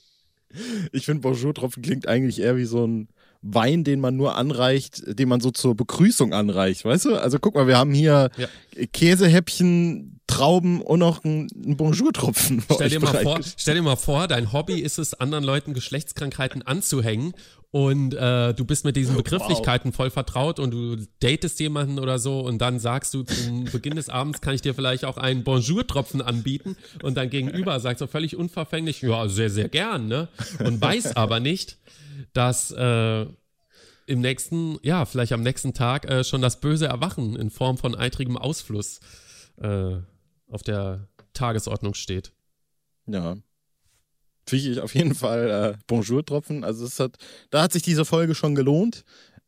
Ich 0.92 1.06
finde, 1.06 1.22
Bonjour-Tropfen 1.22 1.84
klingt 1.84 2.08
eigentlich 2.08 2.40
eher 2.40 2.58
wie 2.58 2.66
so 2.66 2.88
ein 2.88 3.08
Wein, 3.48 3.84
den 3.84 4.00
man 4.00 4.16
nur 4.16 4.36
anreicht, 4.36 5.04
den 5.20 5.30
man 5.30 5.40
so 5.40 5.52
zur 5.52 5.75
Begrüßung 5.75 6.34
anreicht, 6.34 6.84
weißt 6.84 7.06
du? 7.06 7.16
Also 7.16 7.38
guck 7.40 7.54
mal, 7.56 7.68
wir 7.68 7.78
haben 7.78 7.94
hier 7.94 8.32
ja. 8.38 8.48
Käsehäppchen, 8.92 10.20
Trauben 10.28 10.82
und 10.82 11.00
noch 11.00 11.24
einen 11.24 11.48
Bonjour-Tropfen. 11.78 12.64
Stell, 12.74 12.90
dir 12.90 13.00
mal 13.00 13.22
vor, 13.22 13.40
stell 13.58 13.75
dir 13.75 13.84
mal 13.84 13.96
vor, 13.96 14.28
dein 14.28 14.52
Hobby 14.52 14.80
ist 14.80 14.98
es, 14.98 15.14
anderen 15.14 15.44
Leuten 15.44 15.74
Geschlechtskrankheiten 15.74 16.64
anzuhängen 16.64 17.34
und 17.75 18.13
äh, 18.13 18.53
du 18.53 18.63
bist 18.63 18.86
mit 18.86 18.96
diesen 18.96 19.17
Begrifflichkeiten 19.17 19.91
wow. 19.91 19.96
voll 19.98 20.10
vertraut 20.10 20.60
und 20.60 20.72
du 20.72 20.96
datest 21.20 21.60
jemanden 21.60 22.00
oder 22.00 22.20
so 22.20 22.39
und 22.39 22.60
dann 22.60 22.79
sagst 22.79 23.13
du 23.13 23.24
zum 23.24 23.65
Beginn 23.72 23.98
des 23.98 24.08
Abends, 24.08 24.39
kann 24.39 24.55
ich 24.55 24.62
dir 24.62 24.74
vielleicht 24.74 25.03
auch 25.03 25.17
einen 25.17 25.44
Bonjour-Tropfen 25.44 26.22
anbieten 26.22 26.77
und 27.03 27.17
dein 27.17 27.29
Gegenüber 27.29 27.77
sagt 27.82 28.00
so 28.00 28.08
völlig 28.08 28.38
unverfänglich, 28.38 29.01
ja, 29.01 29.27
sehr, 29.27 29.50
sehr 29.50 29.67
gern, 29.67 30.08
ne? 30.08 30.29
Und 30.63 30.79
weiß 30.79 31.15
aber 31.17 31.41
nicht, 31.41 31.77
dass 32.32 32.72
äh, 32.72 33.24
im 34.05 34.22
nächsten, 34.22 34.77
ja, 34.82 35.03
vielleicht 35.03 35.34
am 35.34 35.44
nächsten 35.44 35.74
Tag 35.74 36.10
äh, 36.10 36.24
schon 36.24 36.41
das 36.41 36.62
böse 36.62 36.86
Erwachen 36.86 37.36
in 37.36 37.50
Form 37.50 37.77
von 37.77 37.94
eitrigem 37.94 38.38
Ausfluss 38.38 39.01
äh, 39.58 39.98
auf 40.50 40.63
der 40.63 41.10
Tagesordnung 41.34 41.94
steht. 41.94 42.32
Ja, 43.05 43.36
finde 44.48 44.72
ich 44.72 44.80
auf 44.80 44.96
jeden 44.96 45.16
Fall 45.16 45.50
äh, 45.50 45.78
Bonjour-Tropfen. 45.88 46.64
Also 46.64 46.86
es 46.86 47.00
hat, 47.00 47.16
da 47.50 47.64
hat 47.64 47.74
sich 47.74 47.84
diese 47.84 48.06
Folge 48.06 48.36
schon 48.36 48.56
gelohnt. 48.56 49.04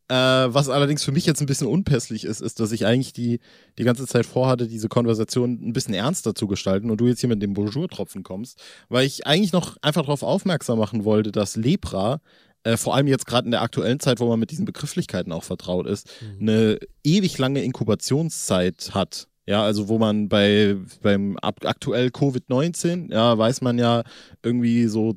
Äh, 0.09 0.15
was 0.15 0.69
allerdings 0.69 1.03
für 1.03 1.11
mich 1.11 1.25
jetzt 1.25 1.41
ein 1.41 1.47
bisschen 1.47 1.67
unpässlich 1.67 2.23
ist, 2.23 2.39
ist, 2.41 2.61
dass 2.61 2.71
ich 2.71 2.85
eigentlich 2.85 3.11
die, 3.11 3.39
die 3.77 3.83
ganze 3.83 4.07
Zeit 4.07 4.25
vorhatte, 4.25 4.67
diese 4.67 4.87
Konversation 4.87 5.59
ein 5.61 5.73
bisschen 5.73 5.93
ernster 5.93 6.33
zu 6.33 6.47
gestalten 6.47 6.89
und 6.89 7.01
du 7.01 7.07
jetzt 7.07 7.19
hier 7.19 7.29
mit 7.29 7.41
dem 7.41 7.53
Bonjour-Tropfen 7.53 8.23
kommst, 8.23 8.61
weil 8.87 9.05
ich 9.05 9.27
eigentlich 9.27 9.51
noch 9.51 9.75
einfach 9.81 10.03
darauf 10.03 10.23
aufmerksam 10.23 10.79
machen 10.79 11.03
wollte, 11.03 11.33
dass 11.33 11.57
Lepra 11.57 12.21
äh, 12.63 12.77
vor 12.77 12.95
allem 12.95 13.07
jetzt 13.07 13.25
gerade 13.25 13.45
in 13.45 13.51
der 13.51 13.61
aktuellen 13.61 13.99
Zeit, 13.99 14.21
wo 14.21 14.27
man 14.27 14.39
mit 14.39 14.51
diesen 14.51 14.65
Begrifflichkeiten 14.65 15.33
auch 15.33 15.43
vertraut 15.43 15.87
ist, 15.87 16.09
mhm. 16.21 16.49
eine 16.49 16.79
ewig 17.03 17.37
lange 17.37 17.63
Inkubationszeit 17.63 18.91
hat. 18.93 19.27
Ja, 19.47 19.63
also 19.63 19.87
wo 19.87 19.97
man 19.97 20.27
bei 20.27 20.75
beim 21.01 21.37
aktuell 21.41 22.07
Covid-19, 22.07 23.13
ja, 23.13 23.37
weiß 23.37 23.61
man 23.61 23.79
ja 23.79 24.03
irgendwie 24.43 24.87
so, 24.87 25.15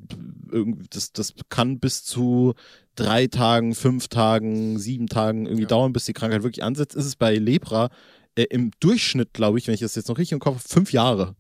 das, 0.91 1.13
das 1.13 1.35
kann 1.49 1.81
bis 1.81 2.05
zu 2.05 2.55
drei 2.95 3.27
Tagen, 3.27 3.75
fünf 3.75 4.07
Tagen, 4.07 4.79
sieben 4.79 5.09
Tagen 5.09 5.47
irgendwie 5.47 5.63
ja. 5.63 5.69
dauern, 5.69 5.93
bis 5.93 6.05
die 6.05 6.13
Krankheit 6.13 6.45
wirklich 6.45 6.63
ansetzt. 6.63 6.95
Ist 6.95 7.07
es 7.07 7.17
bei 7.17 7.35
Lepra 7.35 7.91
äh, 8.37 8.45
im 8.45 8.71
Durchschnitt, 8.79 9.33
glaube 9.33 9.59
ich, 9.59 9.67
wenn 9.67 9.75
ich 9.75 9.81
das 9.81 9.97
jetzt 9.97 10.09
noch 10.09 10.19
richtig 10.19 10.33
im 10.33 10.41
Kopf 10.41 10.59
habe, 10.59 10.69
fünf 10.69 10.93
Jahre. 10.93 11.35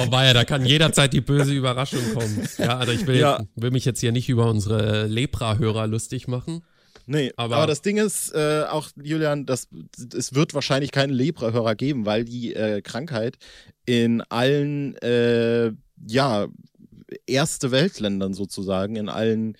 Oh 0.00 0.10
weia, 0.10 0.32
da 0.34 0.44
kann 0.44 0.66
jederzeit 0.66 1.12
die 1.12 1.20
böse 1.20 1.54
Überraschung 1.54 2.00
kommen. 2.14 2.48
Ja, 2.58 2.78
also 2.78 2.92
ich 2.92 3.06
will, 3.06 3.18
ja. 3.18 3.44
will 3.54 3.70
mich 3.70 3.84
jetzt 3.84 4.00
hier 4.00 4.10
nicht 4.10 4.28
über 4.28 4.50
unsere 4.50 5.06
Lepra-Hörer 5.06 5.86
lustig 5.86 6.26
machen. 6.26 6.64
Nee, 7.10 7.32
aber, 7.36 7.56
aber 7.56 7.66
das 7.66 7.80
Ding 7.80 7.96
ist 7.96 8.34
äh, 8.34 8.64
auch, 8.68 8.90
Julian, 9.02 9.46
das, 9.46 9.68
es 10.14 10.34
wird 10.34 10.52
wahrscheinlich 10.52 10.92
keinen 10.92 11.12
Lepra-Hörer 11.12 11.74
geben, 11.74 12.04
weil 12.04 12.26
die 12.26 12.54
äh, 12.54 12.82
Krankheit 12.82 13.38
in 13.86 14.20
allen, 14.28 14.94
äh, 14.96 15.72
ja, 16.06 16.48
erste 17.26 17.70
Weltländern 17.70 18.34
sozusagen, 18.34 18.96
in 18.96 19.08
allen 19.08 19.56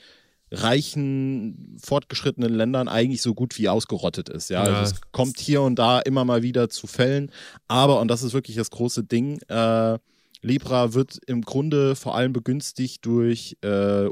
reichen, 0.53 1.79
fortgeschrittenen 1.83 2.53
Ländern 2.53 2.87
eigentlich 2.87 3.23
so 3.23 3.35
gut 3.35 3.59
wie 3.59 3.71
ausgerottet 3.71 4.29
ist. 4.29 4.51
Ja, 4.51 4.67
ja. 4.67 4.75
Also 4.75 4.95
es 4.95 5.01
kommt 5.13 5.41
hier 5.41 5.63
und 5.63 5.79
da 5.79 6.01
immer 6.01 6.27
mal 6.27 6.43
wieder 6.43 6.69
zu 6.69 6.87
Fällen, 6.87 7.33
aber, 7.67 8.01
und 8.01 8.09
das 8.09 8.23
ist 8.23 8.35
wirklich 8.35 8.57
das 8.57 8.71
große 8.71 9.05
Ding, 9.05 9.41
äh, 9.49 9.99
Lepra 10.43 10.93
wird 10.93 11.19
im 11.27 11.41
Grunde 11.41 11.97
vor 11.97 12.15
allem 12.15 12.35
begünstigt 12.35 13.07
durch 13.07 13.57
äh, 13.63 14.09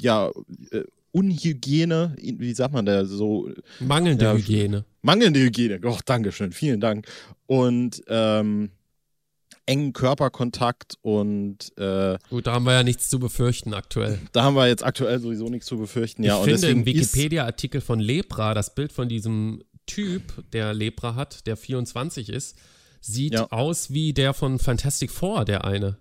ja, 0.00 0.30
äh, 0.72 0.82
Unhygiene, 1.12 2.14
wie 2.18 2.54
sagt 2.54 2.72
man 2.72 2.86
da 2.86 3.04
so? 3.04 3.50
Mangelnde 3.80 4.24
ja, 4.24 4.34
Hygiene. 4.34 4.84
Mangelnde 5.02 5.40
Hygiene, 5.40 5.80
oh, 5.84 5.98
Dankeschön, 6.04 6.52
vielen 6.52 6.80
Dank. 6.80 7.06
Und 7.46 8.02
ähm, 8.06 8.70
engen 9.66 9.92
Körperkontakt 9.92 10.98
und 11.02 11.76
äh, 11.78 12.18
Gut, 12.28 12.46
da 12.46 12.52
haben 12.52 12.64
wir 12.64 12.72
ja 12.72 12.82
nichts 12.82 13.08
zu 13.08 13.18
befürchten 13.18 13.74
aktuell. 13.74 14.18
Da 14.32 14.42
haben 14.42 14.54
wir 14.54 14.66
jetzt 14.66 14.84
aktuell 14.84 15.20
sowieso 15.20 15.48
nichts 15.48 15.66
zu 15.66 15.78
befürchten, 15.78 16.22
ja. 16.22 16.38
Ich 16.38 16.44
finde 16.44 16.68
im 16.68 16.86
Wikipedia-Artikel 16.86 17.80
von 17.80 18.00
Lepra, 18.00 18.54
das 18.54 18.74
Bild 18.74 18.92
von 18.92 19.08
diesem 19.08 19.62
Typ, 19.86 20.50
der 20.52 20.74
Lepra 20.74 21.14
hat, 21.14 21.46
der 21.46 21.56
24 21.56 22.28
ist, 22.28 22.56
sieht 23.00 23.34
ja. 23.34 23.50
aus 23.50 23.92
wie 23.92 24.12
der 24.12 24.34
von 24.34 24.58
Fantastic 24.58 25.10
Four, 25.10 25.44
der 25.44 25.64
eine 25.64 25.96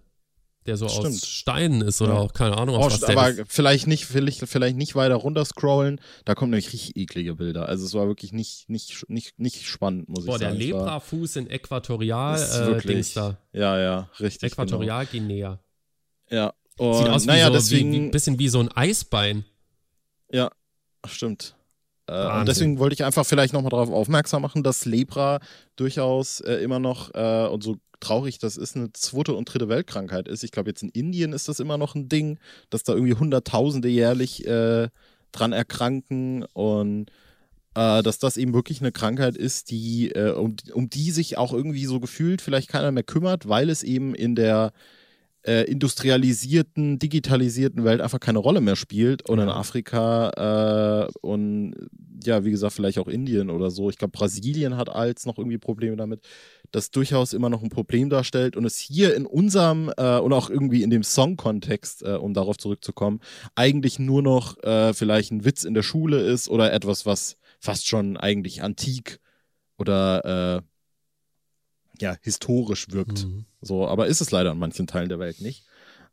der 0.70 0.78
so 0.78 0.88
Stimmt. 0.88 1.08
aus 1.08 1.28
Steinen 1.28 1.82
ist 1.82 2.02
oder 2.02 2.14
ja. 2.14 2.20
auch 2.20 2.34
keine 2.34 2.58
Ahnung. 2.58 2.76
Aus 2.76 2.94
oh, 2.94 3.02
was 3.02 3.04
aber 3.04 3.34
vielleicht 3.48 3.88
nicht, 3.88 4.06
vielleicht, 4.06 4.48
vielleicht 4.48 4.78
nicht 4.78 4.96
weiter 4.96 5.16
runter 5.16 5.44
scrollen. 5.44 6.00
Da 6.26 6.36
kommen 6.36 6.52
nämlich 6.52 6.72
richtig 6.72 6.96
eklige 6.96 7.36
Bilder. 7.36 7.68
Also 7.68 7.86
es 7.86 7.94
war 7.96 8.08
wirklich 8.08 8.32
nicht, 8.32 8.70
nicht, 8.70 9.10
nicht, 9.10 9.40
nicht 9.40 9.66
spannend, 9.66 10.08
muss 10.08 10.26
Boah, 10.26 10.36
ich 10.36 10.42
sagen. 10.42 10.58
Boah, 10.58 10.60
der 10.60 10.68
Leprafuß 10.68 11.36
in 11.38 11.50
Äquatorial 11.50 12.78
äh, 12.78 12.88
Dings 12.88 13.14
da. 13.14 13.38
Ja, 13.52 13.80
ja, 13.80 14.10
richtig. 14.20 14.54
Äquatorial 14.54 15.06
genau. 15.08 15.26
Guinea. 15.26 15.60
Ja. 16.30 16.54
Und, 16.78 16.98
Sieht 16.98 17.10
aus 17.10 17.24
wie 17.24 17.28
naja, 17.28 17.48
so, 17.48 17.54
deswegen, 17.54 17.92
wie, 17.92 18.02
wie, 18.06 18.10
bisschen 18.10 18.40
wie 18.40 18.48
so 18.48 18.60
ein 18.60 18.70
Eisbein. 18.70 19.44
Ja, 20.32 20.52
stimmt. 21.06 21.56
Äh, 22.10 22.40
und 22.40 22.48
deswegen 22.48 22.80
wollte 22.80 22.94
ich 22.94 23.04
einfach 23.04 23.26
vielleicht 23.26 23.54
nochmal 23.54 23.70
darauf 23.70 23.92
aufmerksam 23.92 24.42
machen, 24.42 24.64
dass 24.64 24.86
Lepra 24.86 25.40
durchaus 25.76 26.42
äh, 26.42 26.56
immer 26.56 26.80
noch, 26.80 27.14
äh, 27.14 27.48
und 27.48 27.64
so 27.64 27.78
traurig 28.00 28.40
das 28.40 28.58
ist, 28.58 28.76
eine 28.76 28.92
zweite 28.94 29.34
und 29.34 29.46
dritte 29.46 29.70
Weltkrankheit 29.70 30.28
ist. 30.28 30.44
Ich 30.44 30.52
glaube, 30.52 30.70
jetzt 30.70 30.84
in 30.84 30.90
Indien 30.90 31.34
ist 31.34 31.48
das 31.48 31.60
immer 31.60 31.78
noch 31.78 31.96
ein 31.96 32.10
Ding, 32.10 32.40
dass 32.70 32.84
da 32.84 32.94
irgendwie 32.94 33.14
Hunderttausende 33.14 33.90
jährlich 33.90 34.48
äh, 34.48 34.90
dran 35.32 35.52
erkranken 35.52 36.46
und 36.54 37.12
äh, 37.76 38.02
dass 38.02 38.20
das 38.20 38.38
eben 38.38 38.54
wirklich 38.54 38.82
eine 38.82 38.92
Krankheit 38.92 39.38
ist, 39.38 39.70
die, 39.70 40.12
äh, 40.12 40.32
um, 40.32 40.56
um 40.74 40.90
die 40.90 41.12
sich 41.12 41.38
auch 41.38 41.54
irgendwie 41.54 41.86
so 41.86 42.00
gefühlt 42.00 42.42
vielleicht 42.42 42.70
keiner 42.70 42.92
mehr 42.92 43.04
kümmert, 43.04 43.48
weil 43.48 43.70
es 43.70 43.84
eben 43.84 44.16
in 44.16 44.36
der 44.36 44.72
äh, 45.44 45.64
industrialisierten, 45.64 47.00
digitalisierten 47.00 47.84
Welt 47.84 48.02
einfach 48.02 48.20
keine 48.20 48.40
Rolle 48.40 48.62
mehr 48.62 48.76
spielt. 48.76 49.30
Und 49.30 49.40
in 49.40 49.50
Afrika 49.50 51.08
äh, 51.08 51.12
und 51.22 51.76
ja, 52.24 52.44
wie 52.44 52.52
gesagt, 52.52 52.74
vielleicht 52.74 53.00
auch 53.00 53.08
Indien 53.08 53.50
oder 53.50 53.72
so. 53.72 53.90
Ich 53.90 53.98
glaube, 53.98 54.12
Brasilien 54.12 54.78
hat 54.78 54.90
als 54.90 55.26
noch 55.26 55.38
irgendwie 55.38 55.58
Probleme 55.58 55.96
damit, 55.96 56.28
das 56.72 56.92
durchaus 56.92 57.34
immer 57.34 57.50
noch 57.50 57.64
ein 57.64 57.70
Problem 57.70 58.10
darstellt 58.10 58.56
und 58.56 58.66
es 58.66 58.78
hier 58.78 59.16
in 59.16 59.26
unserem 59.26 59.92
äh, 59.98 60.20
und 60.20 60.34
auch 60.34 60.50
irgendwie 60.50 60.84
in 60.84 60.90
dem 60.90 61.04
Song-Kontext, 61.04 62.04
äh, 62.04 62.16
um 62.16 62.34
darauf 62.34 62.58
zurückzukommen, 62.58 63.22
eigentlich 63.56 64.00
nur 64.00 64.22
noch 64.22 64.62
äh, 64.64 64.94
vielleicht 64.94 65.32
ein 65.32 65.46
Witz 65.46 65.64
in 65.64 65.74
der 65.74 65.84
Schule 65.84 66.20
ist 66.20 66.50
oder 66.50 66.74
etwas, 66.74 67.06
was 67.06 67.38
fast 67.60 67.88
schon 67.88 68.18
eigentlich 68.18 68.62
antik 68.62 69.20
oder 69.78 70.58
äh, 70.58 70.69
ja, 72.00 72.16
historisch 72.22 72.92
wirkt. 72.92 73.26
Mhm. 73.26 73.46
So, 73.62 73.88
aber 73.88 74.08
ist 74.08 74.22
es 74.22 74.32
leider 74.32 74.52
in 74.52 74.60
manchen 74.60 74.88
Teilen 74.88 75.10
der 75.10 75.20
Welt 75.20 75.42
nicht. 75.42 75.64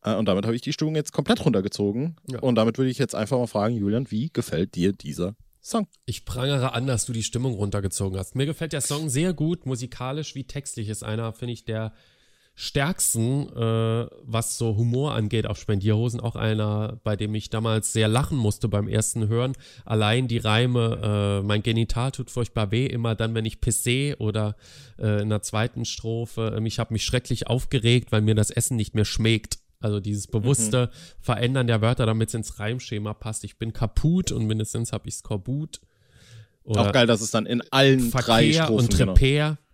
Äh, 0.02 0.14
und 0.14 0.26
damit 0.26 0.44
habe 0.44 0.54
ich 0.54 0.62
die 0.62 0.72
Stimmung 0.72 0.94
jetzt 0.94 1.12
komplett 1.12 1.44
runtergezogen. 1.44 2.16
Ja. 2.28 2.40
Und 2.40 2.54
damit 2.54 2.78
würde 2.78 2.90
ich 2.90 2.98
jetzt 2.98 3.14
einfach 3.14 3.38
mal 3.38 3.46
fragen, 3.46 3.76
Julian, 3.76 4.10
wie 4.10 4.30
gefällt 4.32 4.74
dir 4.74 4.92
dieser 4.92 5.34
Song? 5.62 5.88
Ich 6.04 6.24
prangere 6.24 6.72
an, 6.72 6.86
dass 6.86 7.06
du 7.06 7.12
die 7.12 7.24
Stimmung 7.24 7.54
runtergezogen 7.54 8.18
hast. 8.18 8.36
Mir 8.36 8.46
gefällt 8.46 8.72
der 8.72 8.80
Song 8.80 9.08
sehr 9.08 9.34
gut, 9.34 9.66
musikalisch 9.66 10.34
wie 10.34 10.44
textlich. 10.44 10.88
Ist 10.88 11.02
einer, 11.02 11.32
finde 11.32 11.54
ich, 11.54 11.64
der 11.64 11.92
stärksten, 12.58 13.48
äh, 13.54 14.06
was 14.22 14.56
so 14.56 14.76
Humor 14.76 15.14
angeht 15.14 15.46
auf 15.46 15.58
Spendierhosen. 15.58 16.20
Auch 16.20 16.36
einer, 16.36 16.98
bei 17.04 17.14
dem 17.14 17.34
ich 17.34 17.50
damals 17.50 17.92
sehr 17.92 18.08
lachen 18.08 18.38
musste 18.38 18.66
beim 18.68 18.88
ersten 18.88 19.28
Hören. 19.28 19.52
Allein 19.84 20.26
die 20.26 20.38
Reime, 20.38 21.40
äh, 21.42 21.46
mein 21.46 21.62
Genital 21.62 22.12
tut 22.12 22.30
furchtbar 22.30 22.70
weh, 22.70 22.86
immer 22.86 23.14
dann, 23.14 23.34
wenn 23.34 23.44
ich 23.44 23.60
pisse 23.60 24.16
oder 24.18 24.56
äh, 24.98 25.20
in 25.20 25.28
der 25.28 25.42
zweiten 25.42 25.84
Strophe. 25.84 26.58
ich 26.64 26.78
habe 26.78 26.94
mich 26.94 27.04
schrecklich 27.04 27.46
aufgeregt, 27.46 28.10
weil 28.10 28.22
mir 28.22 28.34
das 28.34 28.50
Essen 28.50 28.76
nicht 28.76 28.94
mehr 28.94 29.04
schmeckt. 29.04 29.58
Also 29.78 30.00
dieses 30.00 30.26
bewusste 30.26 30.86
mhm. 30.86 30.98
Verändern 31.20 31.66
der 31.66 31.82
Wörter, 31.82 32.06
damit 32.06 32.28
es 32.30 32.34
ins 32.34 32.58
Reimschema 32.58 33.12
passt. 33.12 33.44
Ich 33.44 33.58
bin 33.58 33.74
kaputt 33.74 34.32
und 34.32 34.46
mindestens 34.46 34.92
habe 34.92 35.08
ich 35.08 35.16
Skorbut. 35.16 35.82
Auch 36.64 36.90
geil, 36.90 37.06
dass 37.06 37.20
es 37.20 37.30
dann 37.30 37.44
in 37.44 37.62
allen 37.70 38.10
Verkehr 38.10 38.26
drei 38.26 38.52
Strophen 38.52 38.74
und 38.74 38.98
Repair. 38.98 39.44
Genau. 39.48 39.65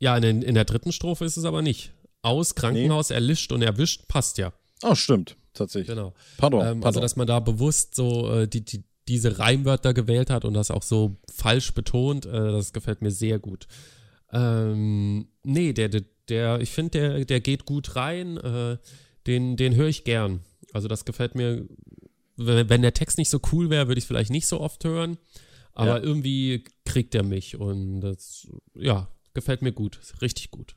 Ja. 0.00 0.16
In, 0.16 0.42
in 0.42 0.54
der 0.54 0.64
dritten 0.64 0.92
Strophe 0.92 1.24
ist 1.24 1.36
es 1.36 1.44
aber 1.44 1.62
nicht. 1.62 1.92
Aus, 2.22 2.54
Krankenhaus, 2.54 3.10
nee. 3.10 3.14
erlischt 3.14 3.52
und 3.52 3.62
erwischt, 3.62 4.08
passt 4.08 4.36
ja. 4.38 4.52
Oh, 4.82 4.94
stimmt, 4.94 5.36
tatsächlich. 5.54 5.88
Genau. 5.88 6.12
Pardon, 6.36 6.60
ähm, 6.60 6.66
also, 6.66 6.74
pardon. 6.74 6.86
Also, 6.86 7.00
dass 7.00 7.16
man 7.16 7.26
da 7.26 7.40
bewusst 7.40 7.94
so 7.94 8.30
äh, 8.30 8.48
die, 8.48 8.64
die, 8.64 8.84
diese 9.08 9.38
Reimwörter 9.38 9.94
gewählt 9.94 10.30
hat 10.30 10.44
und 10.44 10.54
das 10.54 10.70
auch 10.70 10.82
so 10.82 11.16
falsch 11.32 11.72
betont, 11.72 12.26
äh, 12.26 12.30
das 12.30 12.72
gefällt 12.72 13.00
mir 13.00 13.10
sehr 13.10 13.38
gut. 13.38 13.66
Ähm, 14.32 15.28
nee, 15.44 15.72
der, 15.72 15.88
der, 15.88 16.02
der 16.28 16.60
ich 16.60 16.70
finde, 16.70 16.90
der, 16.90 17.24
der 17.24 17.40
geht 17.40 17.64
gut 17.64 17.96
rein. 17.96 18.36
Äh, 18.38 18.78
den 19.26 19.56
den 19.56 19.74
höre 19.74 19.88
ich 19.88 20.04
gern. 20.04 20.40
Also, 20.72 20.88
das 20.88 21.04
gefällt 21.04 21.34
mir. 21.34 21.66
Wenn, 22.36 22.70
wenn 22.70 22.82
der 22.82 22.94
Text 22.94 23.18
nicht 23.18 23.28
so 23.28 23.40
cool 23.52 23.68
wäre, 23.68 23.88
würde 23.88 23.98
ich 23.98 24.04
es 24.04 24.08
vielleicht 24.08 24.30
nicht 24.30 24.46
so 24.46 24.60
oft 24.60 24.84
hören. 24.84 25.18
Aber 25.72 25.98
ja. 25.98 26.02
irgendwie 26.02 26.64
kriegt 26.84 27.14
er 27.14 27.22
mich 27.22 27.56
und 27.56 28.00
das, 28.00 28.48
ja, 28.74 29.08
gefällt 29.40 29.62
mir 29.62 29.72
gut, 29.72 30.00
richtig 30.22 30.50
gut. 30.50 30.76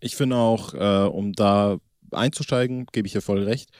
Ich 0.00 0.16
finde 0.16 0.36
auch, 0.36 0.74
äh, 0.74 1.08
um 1.08 1.32
da 1.32 1.78
einzusteigen, 2.12 2.86
gebe 2.92 3.06
ich 3.06 3.12
dir 3.14 3.22
voll 3.22 3.42
recht, 3.44 3.70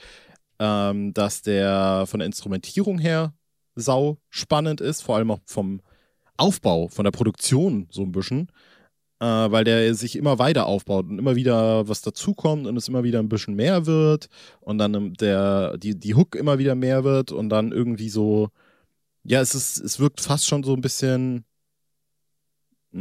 ähm, 0.59 1.13
dass 1.13 1.41
der 1.43 2.05
von 2.07 2.19
der 2.19 2.27
Instrumentierung 2.27 2.99
her 2.99 3.33
sau 3.75 4.17
spannend 4.29 4.81
ist, 4.81 5.01
vor 5.03 5.15
allem 5.17 5.31
auch 5.31 5.39
vom 5.45 5.81
Aufbau, 6.37 6.87
von 6.87 7.03
der 7.03 7.11
Produktion 7.11 7.87
so 7.91 8.01
ein 8.03 8.11
bisschen. 8.11 8.49
äh, 9.19 9.25
weil 9.25 9.63
der 9.63 9.95
sich 9.95 10.15
immer 10.15 10.39
weiter 10.39 10.67
aufbaut 10.67 11.07
und 11.07 11.19
immer 11.19 11.35
wieder 11.35 11.87
was 11.87 12.01
dazukommt 12.01 12.67
und 12.67 12.77
es 12.77 12.87
immer 12.87 13.03
wieder 13.03 13.19
ein 13.19 13.29
bisschen 13.29 13.55
mehr 13.55 13.85
wird 13.85 14.27
und 14.61 14.77
dann 14.79 15.13
der, 15.15 15.77
die, 15.77 15.99
die 15.99 16.15
Hook 16.15 16.35
immer 16.35 16.59
wieder 16.59 16.75
mehr 16.75 17.03
wird 17.03 17.31
und 17.31 17.49
dann 17.49 17.71
irgendwie 17.71 18.09
so, 18.09 18.49
ja, 19.23 19.41
es 19.41 19.55
ist, 19.55 19.79
es 19.79 19.99
wirkt 19.99 20.21
fast 20.21 20.47
schon 20.47 20.63
so 20.63 20.73
ein 20.75 20.81
bisschen, 20.81 21.45
mh, 22.91 22.99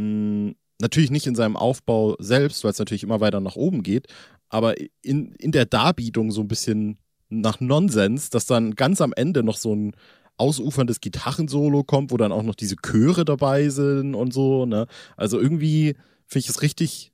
hm, 0.51 0.57
natürlich 0.81 1.11
nicht 1.11 1.27
in 1.27 1.35
seinem 1.35 1.57
Aufbau 1.57 2.17
selbst, 2.19 2.65
weil 2.65 2.71
es 2.71 2.79
natürlich 2.79 3.03
immer 3.03 3.21
weiter 3.21 3.41
nach 3.41 3.57
oben 3.57 3.83
geht, 3.83 4.07
aber 4.49 4.75
in, 5.03 5.33
in 5.33 5.53
der 5.53 5.67
Darbietung 5.67 6.31
so 6.31 6.43
ein 6.43 6.49
bisschen 6.49 6.99
nach 7.29 7.61
Nonsens, 7.61 8.31
dass 8.31 8.47
dann 8.47 8.75
ganz 8.75 9.01
am 9.01 9.13
Ende 9.13 9.43
noch 9.43 9.57
so 9.57 9.75
ein 9.75 9.97
ausuferndes 10.37 11.01
Gitarrensolo 11.01 11.83
kommt, 11.83 12.13
wo 12.13 12.17
dann 12.17 12.33
auch 12.33 12.43
noch 12.43 12.55
diese 12.55 12.77
Chöre 12.77 13.25
dabei 13.25 13.69
sind 13.71 14.15
und 14.15 14.33
so, 14.33 14.67
ne? 14.67 14.87
Also 15.17 15.41
irgendwie 15.41 15.97
finde 16.27 16.41
ich 16.41 16.49
es 16.51 16.63
richtig 16.63 17.13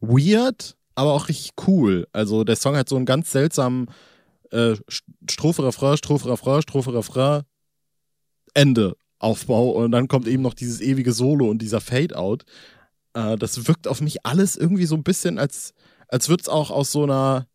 weird, 0.00 0.76
aber 0.94 1.12
auch 1.12 1.28
richtig 1.28 1.52
cool. 1.66 2.06
Also 2.12 2.44
der 2.44 2.56
Song 2.56 2.76
hat 2.76 2.88
so 2.88 2.96
einen 2.96 3.04
ganz 3.04 3.32
seltsamen 3.32 3.88
äh, 4.52 4.76
Strophe, 5.28 5.64
Refrain, 5.64 5.96
Strophe, 5.96 6.28
Refrain, 6.28 6.62
Strophe, 6.62 6.94
Refrain, 6.94 7.42
Ende 8.54 8.96
Aufbau 9.18 9.70
und 9.70 9.92
dann 9.92 10.08
kommt 10.08 10.28
eben 10.28 10.42
noch 10.42 10.54
dieses 10.54 10.80
ewige 10.80 11.12
Solo 11.12 11.48
und 11.48 11.62
dieser 11.62 11.80
Fade-Out. 11.80 12.44
Äh, 13.16 13.36
das 13.36 13.66
wirkt 13.66 13.88
auf 13.88 14.00
mich 14.00 14.26
alles 14.26 14.56
irgendwie 14.56 14.84
so 14.84 14.94
ein 14.94 15.02
bisschen, 15.02 15.38
als, 15.38 15.72
als 16.08 16.28
würde 16.28 16.42
es 16.42 16.48
auch 16.48 16.70
aus 16.70 16.92
so 16.92 17.02
einer 17.04 17.48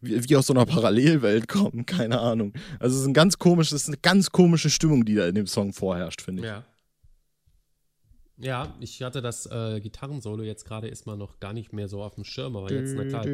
wie, 0.00 0.28
wie 0.28 0.36
aus 0.36 0.46
so 0.46 0.54
einer 0.54 0.64
Parallelwelt 0.64 1.46
kommen, 1.46 1.84
keine 1.84 2.20
Ahnung. 2.20 2.54
Also 2.78 2.96
es 2.96 3.02
ist 3.02 3.08
ein 3.08 3.12
ganz 3.12 3.38
komisch, 3.38 3.70
es 3.70 3.82
ist 3.82 3.88
eine 3.88 3.98
ganz 3.98 4.30
komische 4.30 4.70
Stimmung, 4.70 5.04
die 5.04 5.14
da 5.14 5.28
in 5.28 5.34
dem 5.34 5.46
Song 5.46 5.74
vorherrscht, 5.74 6.22
finde 6.22 6.42
ich. 6.42 6.48
Ja. 6.48 6.64
Ja, 8.42 8.74
ich 8.80 9.02
hatte 9.02 9.20
das 9.20 9.44
äh, 9.44 9.80
Gitarrensolo 9.80 10.42
jetzt 10.42 10.64
gerade 10.64 10.88
erstmal 10.88 11.18
noch 11.18 11.40
gar 11.40 11.52
nicht 11.52 11.74
mehr 11.74 11.88
so 11.88 12.02
auf 12.02 12.14
dem 12.14 12.24
Schirm, 12.24 12.56
aber 12.56 12.72
jetzt, 12.72 12.94
na 12.96 13.04
klar. 13.04 13.26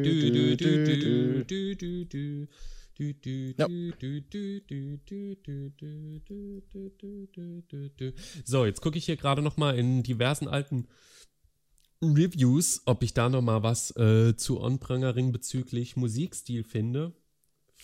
So, 8.43 8.65
jetzt 8.65 8.81
gucke 8.81 8.97
ich 8.97 9.05
hier 9.05 9.17
gerade 9.17 9.41
noch 9.41 9.57
mal 9.57 9.77
in 9.77 10.03
diversen 10.03 10.47
alten 10.47 10.87
Reviews, 12.01 12.81
ob 12.85 13.03
ich 13.03 13.13
da 13.13 13.29
noch 13.29 13.41
mal 13.41 13.63
was 13.63 13.95
äh, 13.95 14.35
zu 14.35 14.61
Onprangering 14.61 15.31
bezüglich 15.31 15.95
Musikstil 15.95 16.63
finde. 16.63 17.13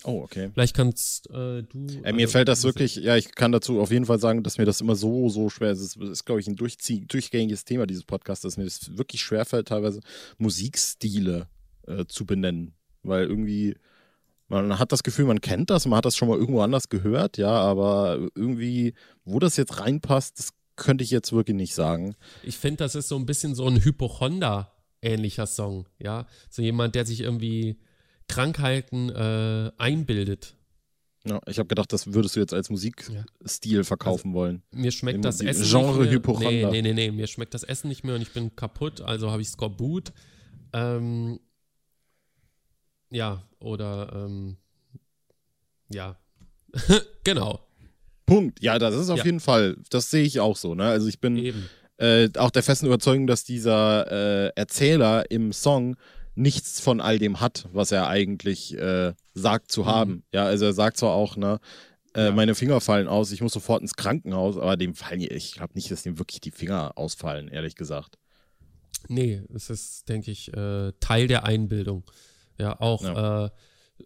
Oh, 0.02 0.22
okay. 0.22 0.50
Vielleicht 0.52 0.74
kannst 0.74 1.30
äh, 1.30 1.62
du. 1.62 1.86
Äh, 2.02 2.12
mir 2.12 2.22
also, 2.22 2.32
fällt 2.32 2.48
das 2.48 2.64
wirklich, 2.64 2.96
ja, 2.96 3.16
ich 3.16 3.34
kann 3.34 3.52
dazu 3.52 3.80
auf 3.80 3.90
jeden 3.90 4.06
Fall 4.06 4.18
sagen, 4.18 4.42
dass 4.42 4.58
mir 4.58 4.64
das 4.64 4.80
immer 4.80 4.96
so, 4.96 5.28
so 5.28 5.48
schwer 5.48 5.70
ist. 5.70 5.80
Es 5.80 5.96
ist, 5.96 6.24
glaube 6.24 6.40
ich, 6.40 6.48
ein 6.48 6.56
durchgängiges 6.56 7.64
Thema 7.64 7.86
dieses 7.86 8.04
Podcasts, 8.04 8.42
dass 8.42 8.56
mir 8.56 8.64
das 8.64 8.96
wirklich 8.96 9.22
schwer 9.22 9.44
fällt, 9.44 9.68
teilweise 9.68 10.00
Musikstile 10.36 11.48
äh, 11.86 12.04
zu 12.06 12.26
benennen. 12.26 12.74
Weil 13.02 13.26
irgendwie, 13.26 13.76
man 14.48 14.78
hat 14.78 14.92
das 14.92 15.02
Gefühl, 15.02 15.24
man 15.24 15.40
kennt 15.40 15.70
das, 15.70 15.86
man 15.86 15.96
hat 15.96 16.04
das 16.04 16.16
schon 16.16 16.28
mal 16.28 16.38
irgendwo 16.38 16.60
anders 16.60 16.88
gehört, 16.88 17.38
ja, 17.38 17.50
aber 17.50 18.18
irgendwie, 18.34 18.94
wo 19.24 19.38
das 19.38 19.56
jetzt 19.56 19.80
reinpasst, 19.80 20.38
das 20.38 20.50
könnte 20.76 21.04
ich 21.04 21.10
jetzt 21.10 21.32
wirklich 21.32 21.56
nicht 21.56 21.74
sagen. 21.74 22.14
Ich 22.42 22.58
finde, 22.58 22.78
das 22.78 22.94
ist 22.94 23.08
so 23.08 23.16
ein 23.16 23.26
bisschen 23.26 23.54
so 23.54 23.66
ein 23.66 23.82
Hypochonda-ähnlicher 23.82 25.46
Song, 25.46 25.86
ja. 25.98 26.26
So 26.50 26.62
jemand, 26.62 26.94
der 26.94 27.06
sich 27.06 27.20
irgendwie 27.20 27.78
Krankheiten 28.28 29.10
äh, 29.10 29.70
einbildet. 29.78 30.56
Ja, 31.26 31.40
ich 31.46 31.58
habe 31.58 31.68
gedacht, 31.68 31.90
das 31.92 32.12
würdest 32.12 32.36
du 32.36 32.40
jetzt 32.40 32.52
als 32.52 32.68
Musikstil 32.68 33.24
ja. 33.64 33.82
verkaufen 33.82 34.28
also, 34.28 34.38
wollen. 34.38 34.62
Mir 34.72 34.90
schmeckt 34.90 35.16
Im 35.16 35.22
das 35.22 35.40
Essen 35.40 35.64
Genre 35.64 35.92
nicht 35.92 36.00
mehr. 36.00 36.12
Hypochonda. 36.12 36.50
Nee, 36.50 36.66
nee, 36.66 36.82
nee, 36.82 36.92
nee, 36.92 37.10
mir 37.10 37.26
schmeckt 37.26 37.54
das 37.54 37.62
Essen 37.62 37.88
nicht 37.88 38.04
mehr 38.04 38.14
und 38.14 38.20
ich 38.20 38.32
bin 38.32 38.54
kaputt, 38.56 39.00
also 39.00 39.30
habe 39.30 39.40
ich 39.40 39.48
Skorbut. 39.48 40.12
Ähm, 40.74 41.40
ja, 43.14 43.42
oder 43.60 44.12
ähm, 44.14 44.56
ja, 45.88 46.18
genau. 47.24 47.60
Punkt. 48.26 48.62
Ja, 48.62 48.78
das 48.78 48.94
ist 48.94 49.10
auf 49.10 49.18
ja. 49.18 49.24
jeden 49.24 49.40
Fall, 49.40 49.76
das 49.90 50.10
sehe 50.10 50.24
ich 50.24 50.40
auch 50.40 50.56
so. 50.56 50.74
Ne? 50.74 50.84
Also 50.84 51.08
ich 51.08 51.20
bin 51.20 51.66
äh, 51.98 52.28
auch 52.36 52.50
der 52.50 52.62
festen 52.62 52.86
Überzeugung, 52.86 53.26
dass 53.26 53.44
dieser 53.44 54.10
äh, 54.10 54.52
Erzähler 54.56 55.30
im 55.30 55.52
Song 55.52 55.96
nichts 56.34 56.80
von 56.80 57.00
all 57.00 57.18
dem 57.18 57.40
hat, 57.40 57.68
was 57.72 57.92
er 57.92 58.08
eigentlich 58.08 58.76
äh, 58.76 59.12
sagt 59.34 59.70
zu 59.70 59.82
mhm. 59.82 59.86
haben. 59.86 60.22
Ja, 60.32 60.44
also 60.46 60.64
er 60.64 60.72
sagt 60.72 60.96
zwar 60.96 61.12
auch, 61.12 61.36
ne, 61.36 61.60
äh, 62.16 62.26
ja. 62.26 62.32
meine 62.32 62.54
Finger 62.54 62.80
fallen 62.80 63.08
aus, 63.08 63.30
ich 63.30 63.40
muss 63.40 63.52
sofort 63.52 63.82
ins 63.82 63.94
Krankenhaus, 63.94 64.56
aber 64.56 64.76
dem 64.76 64.94
fallen, 64.94 65.20
ich 65.20 65.52
glaube 65.52 65.74
nicht, 65.74 65.90
dass 65.90 66.02
dem 66.02 66.18
wirklich 66.18 66.40
die 66.40 66.50
Finger 66.50 66.92
ausfallen, 66.96 67.48
ehrlich 67.48 67.76
gesagt. 67.76 68.18
Nee, 69.08 69.42
es 69.54 69.70
ist, 69.70 70.08
denke 70.08 70.30
ich, 70.30 70.52
äh, 70.54 70.92
Teil 70.98 71.28
der 71.28 71.44
Einbildung. 71.44 72.04
Ja, 72.58 72.80
auch 72.80 73.02
ja. 73.02 73.46
Äh, 73.46 73.50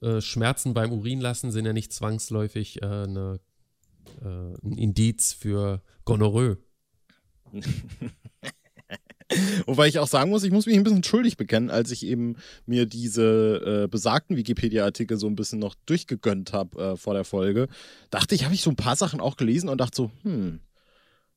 äh, 0.02 0.20
Schmerzen 0.20 0.74
beim 0.74 0.92
Urinlassen 0.92 1.50
sind 1.50 1.64
ja 1.64 1.72
nicht 1.72 1.92
zwangsläufig 1.92 2.82
eine 2.82 3.40
äh, 4.22 4.54
ein 4.64 4.76
Indiz 4.76 5.32
für 5.32 5.82
Gonorrhoe. 6.04 6.58
Wobei 9.66 9.88
ich 9.88 9.98
auch 9.98 10.08
sagen 10.08 10.30
muss, 10.30 10.42
ich 10.42 10.50
muss 10.50 10.64
mich 10.64 10.76
ein 10.76 10.84
bisschen 10.84 11.04
schuldig 11.04 11.36
bekennen, 11.36 11.68
als 11.68 11.90
ich 11.90 12.06
eben 12.06 12.36
mir 12.64 12.86
diese 12.86 13.84
äh, 13.84 13.88
besagten 13.88 14.36
Wikipedia-Artikel 14.36 15.18
so 15.18 15.26
ein 15.26 15.36
bisschen 15.36 15.58
noch 15.58 15.74
durchgegönnt 15.84 16.54
habe 16.54 16.82
äh, 16.82 16.96
vor 16.96 17.12
der 17.12 17.24
Folge. 17.24 17.68
Dachte 18.10 18.34
ich, 18.34 18.44
habe 18.44 18.54
ich 18.54 18.62
so 18.62 18.70
ein 18.70 18.76
paar 18.76 18.96
Sachen 18.96 19.20
auch 19.20 19.36
gelesen 19.36 19.68
und 19.68 19.78
dachte 19.78 19.96
so, 19.96 20.10
hm, 20.22 20.60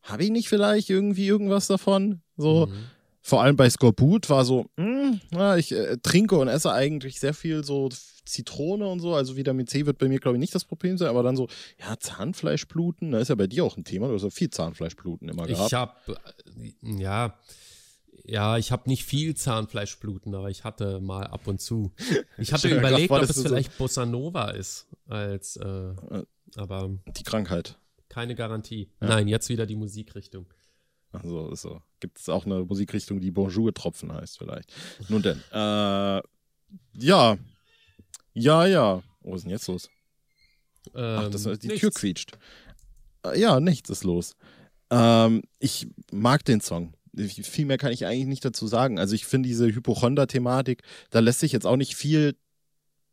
habe 0.04 0.24
ich 0.24 0.30
nicht 0.30 0.48
vielleicht 0.48 0.90
irgendwie 0.90 1.28
irgendwas 1.28 1.68
davon? 1.68 2.22
So, 2.38 2.68
mhm 2.68 2.86
vor 3.22 3.44
allem 3.44 3.56
bei 3.56 3.70
Skorbut 3.70 4.30
war 4.30 4.46
so, 4.46 4.66
mh, 4.78 4.86
hm, 4.86 5.22
ja, 5.34 5.58
ich 5.58 5.72
äh, 5.72 5.98
trinke 5.98 6.38
und 6.38 6.48
esse 6.48 6.72
eigentlich 6.72 7.20
sehr 7.20 7.34
viel 7.34 7.64
so 7.64 7.90
Zitrone 8.26 8.88
und 8.88 9.00
so. 9.00 9.14
Also 9.14 9.36
Vitamin 9.38 9.68
C 9.68 9.86
wird 9.86 9.98
bei 9.98 10.08
mir, 10.08 10.20
glaube 10.20 10.38
ich, 10.38 10.40
nicht 10.40 10.56
das 10.56 10.66
Problem 10.66 10.98
sein, 10.98 11.10
aber 11.10 11.24
dann 11.24 11.36
so, 11.36 11.48
ja, 11.80 11.98
Zahnfleischbluten, 12.00 13.12
da 13.12 13.20
ist 13.20 13.30
ja 13.30 13.36
bei 13.36 13.48
dir 13.48 13.64
auch 13.64 13.78
ein 13.78 13.84
Thema. 13.84 14.08
Du 14.08 14.16
hast 14.16 14.24
ja 14.24 14.30
viel 14.30 14.50
Zahnfleischbluten 14.50 15.30
immer 15.30 15.46
gehabt. 15.46 15.68
Ich 15.68 15.74
habe, 15.74 15.94
äh, 16.58 17.02
ja, 17.02 17.38
ja, 18.24 18.58
ich 18.58 18.72
habe 18.72 18.90
nicht 18.90 19.06
viel 19.06 19.36
Zahnfleischbluten, 19.36 20.34
aber 20.36 20.50
ich 20.50 20.64
hatte 20.64 21.00
mal 21.00 21.28
ab 21.28 21.48
und 21.48 21.62
zu. 21.62 21.92
Ich 22.38 22.54
hatte 22.54 22.70
überlegt, 22.70 23.10
Gott, 23.10 23.24
ob 23.24 23.30
es 23.30 23.42
vielleicht 23.42 23.72
so 23.74 23.78
Bossa 23.78 24.06
Nova 24.06 24.52
ist, 24.52 24.88
als, 25.08 25.58
äh, 25.58 25.68
äh, 25.68 26.24
aber. 26.56 26.98
Die 27.18 27.24
Krankheit. 27.24 27.78
Keine 28.10 28.36
Garantie. 28.36 28.90
Ja. 29.00 29.10
Nein, 29.10 29.28
jetzt 29.28 29.50
wieder 29.50 29.66
die 29.66 29.76
Musikrichtung. 29.76 30.48
Also 31.12 31.54
so. 31.56 31.82
Gibt 32.00 32.20
es 32.20 32.30
auch 32.30 32.46
eine 32.46 32.64
Musikrichtung, 32.64 33.20
die 33.20 33.32
Bonjour-Tropfen 33.32 34.14
heißt 34.14 34.38
vielleicht. 34.38 34.74
Nun 35.10 35.22
denn. 35.22 35.42
Äh, 35.52 36.22
ja. 36.94 37.38
Ja, 38.34 38.66
ja. 38.66 39.04
Was 39.22 39.38
ist 39.38 39.44
denn 39.44 39.52
jetzt 39.52 39.68
los? 39.68 39.90
Ähm, 40.96 41.20
Ach, 41.20 41.30
das, 41.30 41.44
die 41.44 41.68
nichts. 41.68 41.82
Tür 41.82 41.92
quietscht. 41.92 42.38
Äh, 43.26 43.40
ja, 43.40 43.60
nichts 43.60 43.90
ist 43.90 44.04
los. 44.04 44.36
Ähm, 44.90 45.44
ich 45.60 45.88
mag 46.12 46.44
den 46.46 46.62
Song. 46.62 46.94
Viel 47.16 47.66
mehr 47.66 47.78
kann 47.78 47.92
ich 47.92 48.06
eigentlich 48.06 48.28
nicht 48.28 48.46
dazu 48.46 48.68
sagen. 48.68 48.98
Also 48.98 49.16
ich 49.16 49.26
finde 49.26 49.50
diese 49.50 49.68
Hypochonder-Thematik, 49.68 50.82
da 51.10 51.20
lässt 51.20 51.42
sich 51.42 51.52
jetzt 51.52 51.68
auch 51.68 51.76
nicht 51.76 51.96
viel 51.96 52.36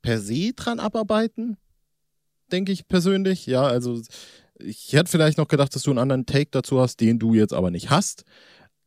per 0.02 0.20
se 0.20 0.52
dran 0.54 0.78
abarbeiten, 0.78 1.56
denke 2.52 2.70
ich 2.72 2.86
persönlich. 2.86 3.46
Ja, 3.46 3.64
also 3.64 4.00
ich 4.58 4.92
hätte 4.92 5.10
vielleicht 5.10 5.38
noch 5.38 5.48
gedacht, 5.48 5.74
dass 5.74 5.82
du 5.82 5.90
einen 5.90 5.98
anderen 5.98 6.26
Take 6.26 6.50
dazu 6.50 6.80
hast, 6.80 7.00
den 7.00 7.18
du 7.18 7.34
jetzt 7.34 7.52
aber 7.52 7.70
nicht 7.70 7.90
hast. 7.90 8.24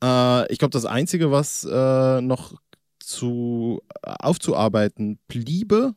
Äh, 0.03 0.51
ich 0.51 0.59
glaube, 0.59 0.71
das 0.71 0.85
Einzige, 0.85 1.31
was 1.31 1.63
äh, 1.63 2.21
noch 2.21 2.53
zu 2.99 3.81
aufzuarbeiten 4.03 5.19
bliebe, 5.27 5.95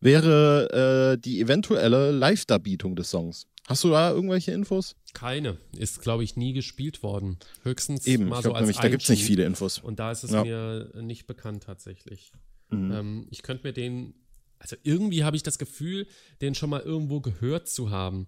wäre 0.00 1.14
äh, 1.14 1.20
die 1.20 1.40
eventuelle 1.40 2.12
Live-Darbietung 2.12 2.96
des 2.96 3.10
Songs. 3.10 3.46
Hast 3.66 3.84
du 3.84 3.90
da 3.90 4.10
irgendwelche 4.10 4.52
Infos? 4.52 4.96
Keine. 5.12 5.58
Ist, 5.76 6.00
glaube 6.00 6.24
ich, 6.24 6.36
nie 6.36 6.54
gespielt 6.54 7.02
worden. 7.02 7.38
Höchstens 7.64 8.06
Eben, 8.06 8.28
mal 8.28 8.38
ich 8.38 8.44
so 8.44 8.52
als 8.52 8.60
nämlich, 8.60 8.78
da 8.78 8.88
gibt 8.88 9.02
es 9.02 9.08
nicht 9.10 9.24
viele 9.24 9.44
Infos. 9.44 9.78
Und 9.78 9.98
da 9.98 10.10
ist 10.10 10.24
es 10.24 10.30
ja. 10.30 10.42
mir 10.42 10.90
nicht 11.02 11.26
bekannt 11.26 11.64
tatsächlich. 11.64 12.32
Mhm. 12.70 12.92
Ähm, 12.92 13.26
ich 13.30 13.42
könnte 13.42 13.66
mir 13.66 13.74
den 13.74 14.14
also 14.58 14.76
irgendwie 14.82 15.24
habe 15.24 15.36
ich 15.36 15.42
das 15.42 15.58
Gefühl, 15.58 16.06
den 16.40 16.54
schon 16.54 16.70
mal 16.70 16.80
irgendwo 16.80 17.20
gehört 17.20 17.68
zu 17.68 17.90
haben. 17.90 18.26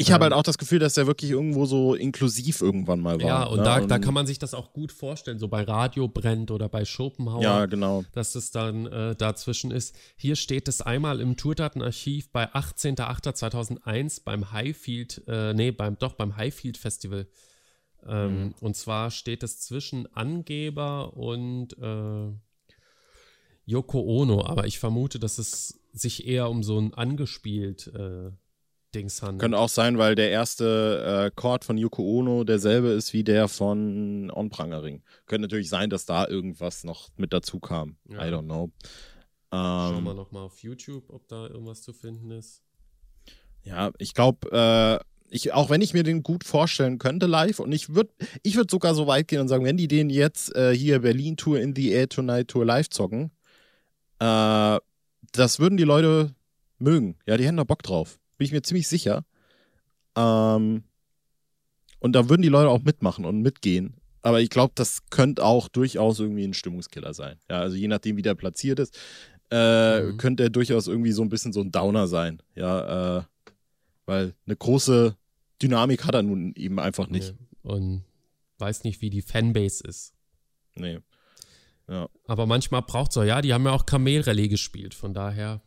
Ich 0.00 0.12
habe 0.12 0.24
halt 0.24 0.32
ähm, 0.32 0.38
auch 0.38 0.44
das 0.44 0.58
Gefühl, 0.58 0.78
dass 0.78 0.94
der 0.94 1.08
wirklich 1.08 1.32
irgendwo 1.32 1.66
so 1.66 1.94
inklusiv 1.94 2.60
irgendwann 2.60 3.00
mal 3.00 3.20
war. 3.20 3.26
Ja, 3.26 3.42
und, 3.44 3.58
ne? 3.58 3.64
da, 3.64 3.78
und 3.80 3.88
da 3.88 3.98
kann 3.98 4.14
man 4.14 4.26
sich 4.26 4.38
das 4.38 4.54
auch 4.54 4.72
gut 4.72 4.92
vorstellen, 4.92 5.40
so 5.40 5.48
bei 5.48 5.62
Radio 5.62 6.06
brennt 6.06 6.52
oder 6.52 6.68
bei 6.68 6.84
Schopenhauer. 6.84 7.42
Ja, 7.42 7.66
genau. 7.66 8.04
Dass 8.12 8.32
das 8.32 8.52
dann 8.52 8.86
äh, 8.86 9.16
dazwischen 9.16 9.72
ist. 9.72 9.96
Hier 10.16 10.36
steht 10.36 10.68
es 10.68 10.82
einmal 10.82 11.20
im 11.20 11.36
Tourdatenarchiv 11.36 12.30
bei 12.30 12.52
18.08.2001 12.52 14.22
beim 14.24 14.52
Highfield, 14.52 15.22
äh, 15.26 15.52
nee, 15.52 15.72
beim, 15.72 15.98
doch, 15.98 16.14
beim 16.14 16.36
Highfield 16.36 16.76
Festival. 16.76 17.26
Ähm, 18.06 18.44
mhm. 18.44 18.54
Und 18.60 18.76
zwar 18.76 19.10
steht 19.10 19.42
es 19.42 19.60
zwischen 19.60 20.06
Angeber 20.14 21.16
und 21.16 21.76
äh, 21.76 22.32
Yoko 23.68 24.00
Ono, 24.00 24.46
aber 24.46 24.66
ich 24.66 24.78
vermute, 24.78 25.18
dass 25.18 25.36
es 25.36 25.78
sich 25.92 26.26
eher 26.26 26.48
um 26.48 26.62
so 26.62 26.80
ein 26.80 26.94
angespielt 26.94 27.88
äh, 27.88 28.30
Dings 28.94 29.20
handelt. 29.20 29.42
Könnte 29.42 29.58
auch 29.58 29.68
sein, 29.68 29.98
weil 29.98 30.14
der 30.14 30.30
erste 30.30 31.26
äh, 31.26 31.30
Chord 31.38 31.66
von 31.66 31.76
Yoko 31.76 32.02
Ono 32.02 32.44
derselbe 32.44 32.88
ist 32.88 33.12
wie 33.12 33.24
der 33.24 33.46
von 33.46 34.30
On 34.34 34.48
Prangering. 34.48 35.02
Könnte 35.26 35.42
natürlich 35.42 35.68
sein, 35.68 35.90
dass 35.90 36.06
da 36.06 36.26
irgendwas 36.26 36.84
noch 36.84 37.10
mit 37.18 37.34
dazu 37.34 37.60
kam. 37.60 37.98
Ja. 38.08 38.26
I 38.26 38.32
don't 38.32 38.44
know. 38.44 38.70
Schauen 39.52 39.98
Ähm, 39.98 40.04
wir 40.04 40.14
nochmal 40.14 40.44
auf 40.44 40.60
YouTube, 40.60 41.10
ob 41.10 41.28
da 41.28 41.46
irgendwas 41.48 41.82
zu 41.82 41.92
finden 41.92 42.30
ist. 42.30 42.62
Ja, 43.64 43.90
ich 43.98 44.14
glaube, 44.14 44.48
äh, 44.50 45.04
ich, 45.28 45.52
auch 45.52 45.68
wenn 45.68 45.82
ich 45.82 45.92
mir 45.92 46.04
den 46.04 46.22
gut 46.22 46.44
vorstellen 46.44 46.98
könnte 46.98 47.26
live 47.26 47.58
und 47.58 47.72
ich 47.72 47.94
würde 47.94 48.12
ich 48.42 48.56
würd 48.56 48.70
sogar 48.70 48.94
so 48.94 49.06
weit 49.06 49.28
gehen 49.28 49.42
und 49.42 49.48
sagen, 49.48 49.66
wenn 49.66 49.76
die 49.76 49.88
den 49.88 50.08
jetzt 50.08 50.56
äh, 50.56 50.74
hier 50.74 51.00
Berlin 51.00 51.36
Tour 51.36 51.60
in 51.60 51.76
the 51.76 51.90
Air 51.90 52.08
Tonight 52.08 52.48
Tour 52.48 52.64
live 52.64 52.88
zocken, 52.88 53.30
äh, 54.20 54.78
das 55.32 55.58
würden 55.58 55.76
die 55.76 55.84
Leute 55.84 56.34
mögen. 56.78 57.16
Ja, 57.26 57.36
die 57.36 57.44
hätten 57.46 57.56
da 57.58 57.64
Bock 57.64 57.82
drauf. 57.82 58.18
Bin 58.38 58.44
ich 58.46 58.52
mir 58.52 58.62
ziemlich 58.62 58.88
sicher. 58.88 59.24
Ähm, 60.16 60.84
und 62.00 62.12
da 62.12 62.28
würden 62.28 62.42
die 62.42 62.48
Leute 62.48 62.70
auch 62.70 62.82
mitmachen 62.82 63.24
und 63.24 63.40
mitgehen. 63.42 63.94
Aber 64.22 64.40
ich 64.40 64.50
glaube, 64.50 64.72
das 64.76 65.06
könnte 65.10 65.44
auch 65.44 65.68
durchaus 65.68 66.18
irgendwie 66.20 66.44
ein 66.44 66.54
Stimmungskiller 66.54 67.14
sein. 67.14 67.38
Ja, 67.50 67.60
also 67.60 67.76
je 67.76 67.88
nachdem, 67.88 68.16
wie 68.16 68.22
der 68.22 68.34
platziert 68.34 68.78
ist, 68.78 68.96
äh, 69.50 70.02
Mhm. 70.02 70.16
könnte 70.18 70.42
er 70.44 70.50
durchaus 70.50 70.86
irgendwie 70.88 71.12
so 71.12 71.22
ein 71.22 71.28
bisschen 71.28 71.52
so 71.52 71.60
ein 71.60 71.72
Downer 71.72 72.06
sein. 72.06 72.42
Ja, 72.54 73.18
äh, 73.18 73.22
weil 74.06 74.34
eine 74.46 74.56
große 74.56 75.16
Dynamik 75.62 76.04
hat 76.04 76.14
er 76.14 76.22
nun 76.22 76.52
eben 76.54 76.78
einfach 76.78 77.08
nicht. 77.08 77.28
Ja. 77.64 77.70
Und 77.70 78.04
weiß 78.58 78.84
nicht, 78.84 79.00
wie 79.00 79.10
die 79.10 79.22
Fanbase 79.22 79.82
ist. 79.86 80.14
Nee. 80.74 80.98
Aber 82.26 82.46
manchmal 82.46 82.82
braucht 82.82 83.12
es 83.12 83.16
auch, 83.16 83.24
ja, 83.24 83.40
die 83.40 83.54
haben 83.54 83.64
ja 83.64 83.72
auch 83.72 83.86
Kamelrallye 83.86 84.48
gespielt, 84.48 84.94
von 84.94 85.14
daher. 85.14 85.62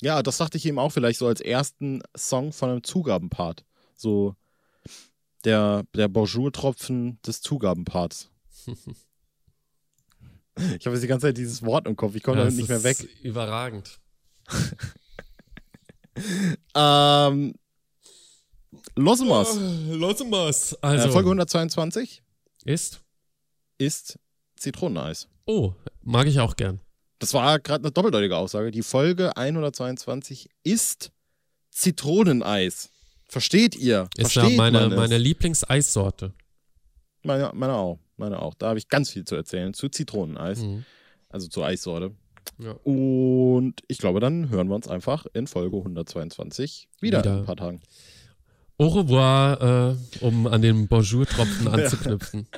Ja, 0.00 0.22
das 0.22 0.36
dachte 0.38 0.56
ich 0.56 0.64
eben 0.66 0.78
auch 0.78 0.90
vielleicht 0.90 1.18
so 1.18 1.26
als 1.26 1.40
ersten 1.40 2.00
Song 2.16 2.52
von 2.52 2.70
einem 2.70 2.84
Zugabenpart. 2.84 3.64
So 3.96 4.36
der, 5.44 5.84
der 5.94 6.06
Bonjour-Tropfen 6.08 7.20
des 7.22 7.40
Zugabenparts. 7.42 8.30
Ich 10.76 10.86
habe 10.86 10.96
jetzt 10.96 11.04
die 11.04 11.06
ganze 11.06 11.28
Zeit 11.28 11.36
dieses 11.38 11.62
Wort 11.62 11.86
im 11.86 11.94
Kopf, 11.94 12.16
ich 12.16 12.22
komme 12.24 12.38
ja, 12.38 12.42
damit 12.44 12.56
nicht 12.56 12.68
mehr 12.68 12.78
ist 12.78 12.82
weg. 12.84 13.08
Überragend. 13.22 14.00
Ähm, 16.74 17.54
Los 18.96 19.20
Mas, 19.20 19.56
Los 19.88 20.24
mal's. 20.24 20.72
äh, 20.72 20.76
Also, 20.80 21.12
Folge 21.12 21.28
122 21.28 22.24
ist. 22.64 23.00
ist 23.78 24.18
Zitroneneis. 24.60 25.28
Oh, 25.46 25.72
mag 26.02 26.26
ich 26.26 26.40
auch 26.40 26.56
gern. 26.56 26.80
Das 27.20 27.34
war 27.34 27.58
gerade 27.58 27.84
eine 27.84 27.92
doppeldeutige 27.92 28.36
Aussage. 28.36 28.70
Die 28.70 28.82
Folge 28.82 29.36
122 29.36 30.48
ist 30.62 31.10
Zitroneneis. 31.70 32.90
Versteht 33.28 33.76
ihr? 33.76 34.08
Ist 34.16 34.34
ja 34.34 34.42
Versteht 34.42 34.56
meine, 34.58 34.80
man 34.80 34.92
es? 34.92 34.96
meine 34.98 35.18
Lieblingseissorte. 35.18 36.32
meine, 37.22 37.50
meine 37.54 37.74
auch. 37.74 37.98
Meine 38.16 38.40
auch. 38.42 38.54
Da 38.54 38.68
habe 38.68 38.78
ich 38.78 38.88
ganz 38.88 39.10
viel 39.10 39.24
zu 39.24 39.36
erzählen 39.36 39.74
zu 39.74 39.88
Zitroneneis, 39.88 40.60
Mhm. 40.60 40.84
also 41.28 41.46
zur 41.48 41.66
Eissorte. 41.66 42.12
Ja. 42.58 42.72
Und 42.84 43.74
ich 43.86 43.98
glaube, 43.98 44.18
dann 44.20 44.48
hören 44.50 44.68
wir 44.68 44.74
uns 44.74 44.88
einfach 44.88 45.26
in 45.34 45.46
Folge 45.46 45.76
122 45.76 46.88
wieder, 47.00 47.18
Wieder. 47.20 47.32
in 47.34 47.38
ein 47.40 47.44
paar 47.46 47.56
Tagen. 47.56 47.80
Au 48.78 48.88
revoir, 48.88 49.96
äh, 50.20 50.24
um 50.24 50.46
an 50.46 50.62
den 50.62 50.88
Bonjour-Tropfen 50.88 51.68
anzuknüpfen. 51.68 52.48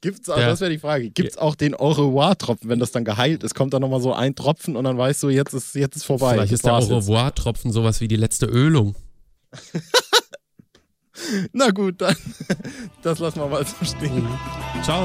Gibt's 0.00 0.28
auch, 0.28 0.36
Der- 0.36 0.48
das 0.48 0.60
wäre 0.60 0.70
die 0.70 0.78
Frage, 0.78 1.10
gibt's 1.10 1.38
auch 1.38 1.54
den 1.54 1.74
Au 1.74 1.90
revoir-Tropfen, 1.92 2.68
wenn 2.68 2.78
das 2.80 2.90
dann 2.92 3.04
geheilt 3.04 3.42
ist? 3.44 3.54
Kommt 3.54 3.72
da 3.72 3.80
nochmal 3.80 4.00
so 4.00 4.12
ein 4.12 4.34
Tropfen 4.34 4.76
und 4.76 4.84
dann 4.84 4.98
weißt 4.98 5.22
du, 5.22 5.28
jetzt 5.28 5.54
ist, 5.54 5.74
jetzt 5.74 5.96
ist 5.96 6.04
vorbei. 6.04 6.34
Vielleicht 6.34 6.52
ist 6.52 6.64
der 6.64 6.74
Au 6.74 6.78
revoir-Tropfen 6.78 7.70
sowas 7.72 8.00
wie 8.00 8.08
die 8.08 8.16
letzte 8.16 8.46
Ölung. 8.46 8.94
Na 11.52 11.70
gut, 11.70 12.00
dann 12.00 12.16
das 13.02 13.18
lassen 13.18 13.40
wir 13.40 13.46
mal 13.46 13.64
so 13.64 13.84
stehen. 13.84 14.24
Mhm. 14.24 14.82
Ciao. 14.82 15.04